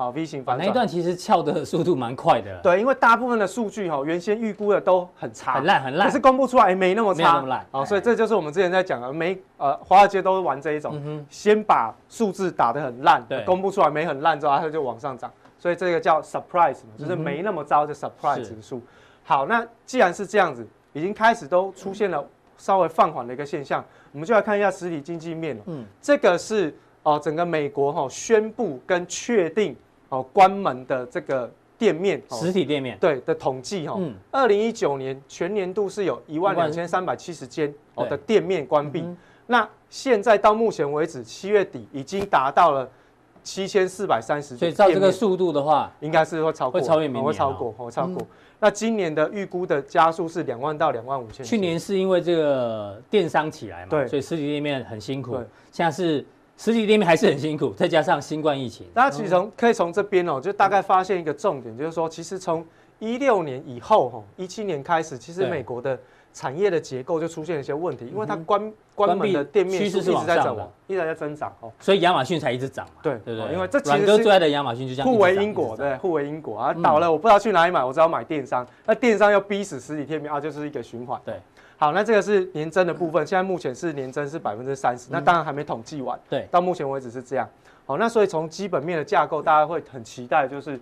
[0.00, 2.58] 好，V 型反转、啊、那一段其实翘的速度蛮快的。
[2.62, 7.66] 对，因为大部分的数据哈，原先预估的都很差，很烂很烂，可是公布出来没那么差，没那么烂。
[7.70, 15.30] 好，所以这就是我们之前在讲的，没呃，华尔街都是玩这一种，嗯、先把数字打得很烂，对，公布出来没很烂之后，它就往上涨。
[15.58, 18.78] 所以这个叫 surprise 嘛，就是没那么糟的 surprise 指数。
[18.78, 18.82] 是
[19.22, 22.26] 好，那既然是这样子，已经开始都出现了
[22.56, 25.62] 稍微放缓的一个现象，我们就来看一下实体经济面了。
[25.66, 29.76] 嗯，这个是哦、呃，整个美国哈、哦、宣布跟确定。
[30.10, 33.98] 哦，关门的这个店面，实体店面，对的统计哈，
[34.30, 42.88] 二零一九年全年度是有一万两千三百七十间哦的店面关闭，嗯、那现在到目前为止七月底已经达到了
[43.44, 48.20] 七千四百三十，所以照这个速度的话，应该是会超过，会超越明年，会超过，会超过。
[48.20, 48.26] 嗯、
[48.58, 51.46] 那今年的预估的加速是两万到两万五千。
[51.46, 56.26] 去年是因为这个电商起来嘛，对，所以实体店面很辛苦，对现在是。
[56.60, 62.62] 实体店面还是很辛苦，再加上新冠疫情，大家其实从可以从这边哦，就大概发现一个重点，就是说，其实从
[62.98, 65.98] 一六年以后哈，一七年开始，其实美国的
[66.34, 81.36] 产业的结构就出现了一些问题，因为它关关门的店面趋势是一直在走，一直在增长哦，所以亚马逊才一直涨嘛，对对对，因为这其实是最爱的亚马逊就这样互为因果，对，互为因果啊，倒了我不知道去哪里买，我只好买电商，那电商又逼死实体店面啊，就是一个循环，对。
[81.80, 86.20] 好，那这个是年增的部分，现在目前是年增是百分之三十，那当然还没统计完。
[86.28, 87.48] 对，到目前为止是这样。
[87.86, 90.78] 好，那所以从基本面的架构，大家会很期待，就是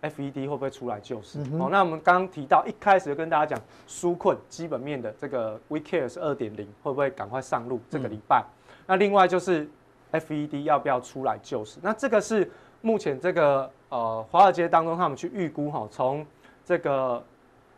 [0.00, 1.38] FED 会不会出来救市？
[1.58, 7.78] 好、那我们刚刚提到一开始就跟大家讲纾困基本面的这个 We Care 是二点零，会不会赶快上路？
[7.90, 8.42] 这个礼拜。
[8.42, 9.68] 嗯、那另外就是
[10.12, 11.78] FED 要不要出来救市？
[11.82, 16.24] 那这个是目前这个呃华尔街当中他们去预估哈，从
[16.64, 17.22] 这个。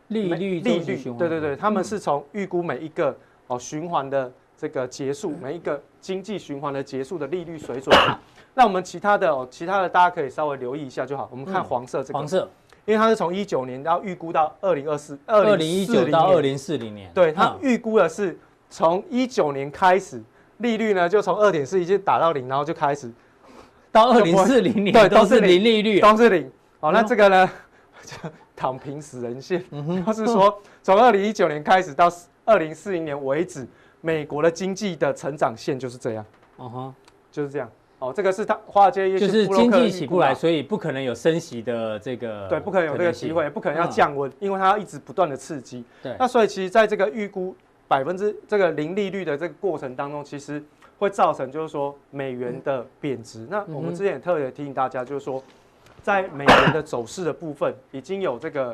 [0.09, 3.15] 利率利率，对对对，他们是从预估每一个
[3.47, 7.95] 哦循环的这个结束，每一个经济循环的结束的利率水准。
[8.53, 11.27] 那我们其他的哦，其他的大家可以稍微留意一下就好。
[11.31, 12.49] 我们看黄色这个，黄色，
[12.85, 18.37] 因为它是从一九年到预估到二零二四，二零一九到二零四零年，对，它预估的是
[18.69, 20.23] 从一九年开始，
[20.59, 23.11] 利率呢就从二点四一直打到零，然后就开始。
[23.91, 25.63] 到二零四零年，对，都是零。
[25.63, 26.51] 利率，都是零。
[26.81, 27.49] 好，那这个呢？
[28.55, 29.63] 躺平死人线，
[30.05, 32.09] 就是说从二零一九年开始到
[32.45, 33.67] 二零四零年为止，
[34.01, 36.25] 美国的经济的成长线就是这样。
[36.57, 36.93] 哦哈，
[37.31, 37.69] 就是这样。
[37.99, 42.47] 哦，这个是他华尔街就是经济起不来，所以不可能有升息的这个。
[42.47, 45.83] 对，不可能有这个机会，不可能要降温，因为它要一直不断的刺激。
[46.01, 46.15] 对。
[46.19, 47.55] 那所以其实在这个预估
[47.87, 50.63] 百分之这个零利率的这个过程当中，其实
[50.97, 53.45] 会造成就是说美元的贬值。
[53.49, 55.43] 那我们之前也特别提醒大家，就是说。
[56.05, 58.71] 在美元的走势的部分，已经有这个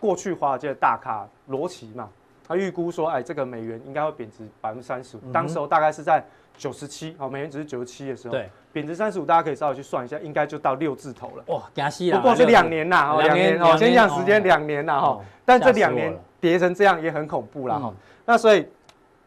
[0.00, 2.08] 过去华尔街的大咖罗奇嘛，
[2.48, 5.20] 他预估说，哎，这个美元应该会贬值百分之三十五。
[5.30, 6.24] 当时候大概是在
[6.56, 11.44] 九十七，好，美元只是九十七的时候，对，贬值三十五，大家可以稍微去算一下，应该就到六字头了。
[11.48, 17.94] 哇，加息了，不过是两年呐，两年哦，先讲时间两年呐，哈，但这两年跌成这样也很恐怖啦哈。
[18.24, 18.66] 那所以，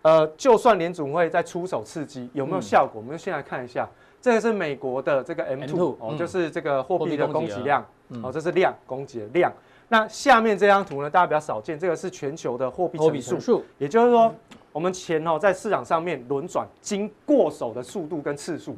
[0.04, 3.01] 呃，就算联准会在出手刺激，有没有效果？
[3.01, 3.89] 我们就先来看一下。
[4.22, 7.86] 这个是美国的这个 M2 哦，就是这个货币的供给量
[8.22, 9.51] 哦，这是量供给的量。
[9.89, 14.34] 那下面这张图呢，大家比较少见，这个是全球的货币乘数，也就是说，
[14.72, 18.76] 我们钱哦在市场上面轮转经过手的速度跟次数。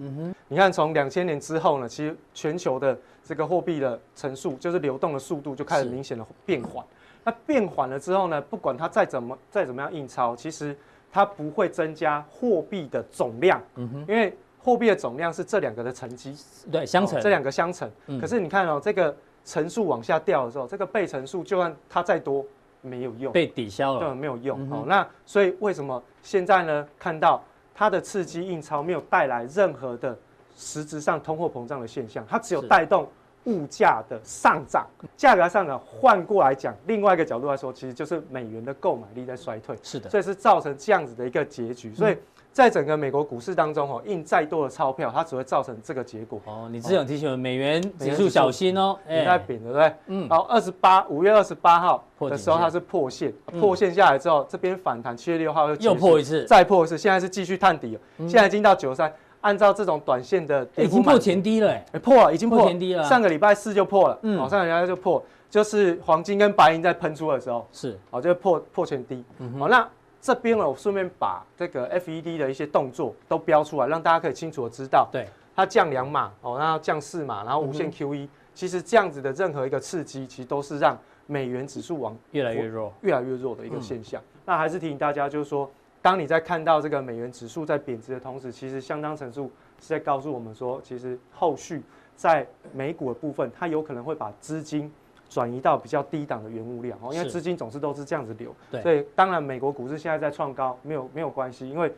[0.47, 6.84] 你看从两千年之后呢，其实全球的这个货币的乘数，就是流动的速度就开始明显的变缓。
[7.23, 10.76] 那变缓了之后呢，不管它再怎么再怎么样印钞，其实
[11.16, 13.63] 它不会增加货币的总量。
[13.76, 16.36] 嗯因为货币的总量是这两个的乘积，
[16.70, 17.89] 对，相乘，这两个相乘。
[18.20, 22.45] 可是你看哦，这个乘数往下掉的时候，这个被乘数就算它再多，
[22.82, 24.59] 没有用，被抵消了，对，没有用。
[24.70, 26.86] 哦，那所以为什么现在呢？
[26.99, 27.41] 看到
[27.74, 30.18] 它的刺激印钞没有带来任何的
[30.53, 33.07] 实质上通货膨胀的现象，它只有带动
[33.45, 34.85] 物价的上涨，
[35.17, 35.79] 价格上涨。
[35.79, 39.77] 换过来讲，另外一个角度来说，其实就是美元的购买力在衰退。
[39.81, 41.93] 是的，所以是造成这样子的一个结局。
[41.93, 42.17] 所以。
[42.55, 46.41] 在整个美国股市当中，哦，印再多的钞票，它只会造成这个结果。
[46.45, 49.93] 哦，你之前有提醒我美元指数小心哦，也在贬，对不对？
[50.07, 50.29] 嗯。
[50.29, 58.01] 好，二十八五月二十八号的时候，它是破线，破线下来之后，这边反弹，七月六号又又破一次，再破一次，现在是继续探底了。
[58.19, 59.13] 现在已经到九十三，
[59.45, 63.03] 按照这种短线的，已经破前低了，哎，破了，已经破前低了。
[63.03, 69.23] 上个礼拜四就破了，嗯，上个礼拜就破，就是黄金跟白银在喷出的时候，是，哦，就破破前低。
[69.59, 69.87] 好，那。
[70.21, 84.19] 这边呢，我顺便把这个 FED 的一些动作都标出来，让大家可以清楚的知道，对，它降两码哦，然后降四码，然后无限 QE，、嗯、其实这样子的任何一个刺激，其实都是让美元指数往越来越弱、越来越弱的一个现象。
[84.19, 85.69] 嗯、那还是提醒大家，就是说
[86.06, 89.51] 当你在看到这个美元指数在贬值的同时，其实相当程度
[89.82, 91.82] 是在告诉我们说，其实后续
[92.16, 94.91] 在美股的部分，它有可能会把资金
[95.28, 98.53] 转移到比较低档的原物料哦，因为资金总是都是这样子流。
[98.70, 101.91] 对，所以当然美国股市现在在创高，没有没有关系，因为。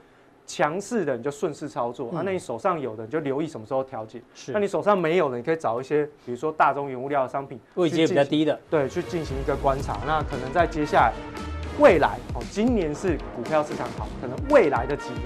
[0.49, 4.21] 强势的你就顺势操作，嗯、啊，那你手上有的你就留意什么时候调节。
[4.33, 9.99] 是，那你手上没有的，你可以找一些，比如说大宗原物料的商品，位阶比较低的，对，去进行一个观察。
[10.07, 11.56] 那可能在接下来。
[11.79, 15.21] 未来哦，今年是股票市场好，可能未来的几年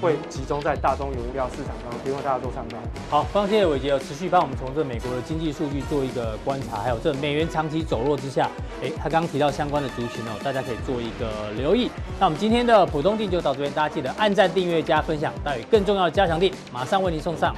[0.00, 2.76] 会集中在大宗原物料市场上，希望大家都上高。
[3.10, 8.48] 好，非常谢谢伟捷，持续帮我们从这美国的经济数据做一个观察，还有这美元长期走弱之下，
[8.82, 11.90] 哎，他刚刚提到相关的族群哦，大家可以做一个留意。
[12.20, 17.52] 那我们今天的普通錠就到这边，大家记得按赞、订阅、加分享，待会更重要的加强錠马上为您送上。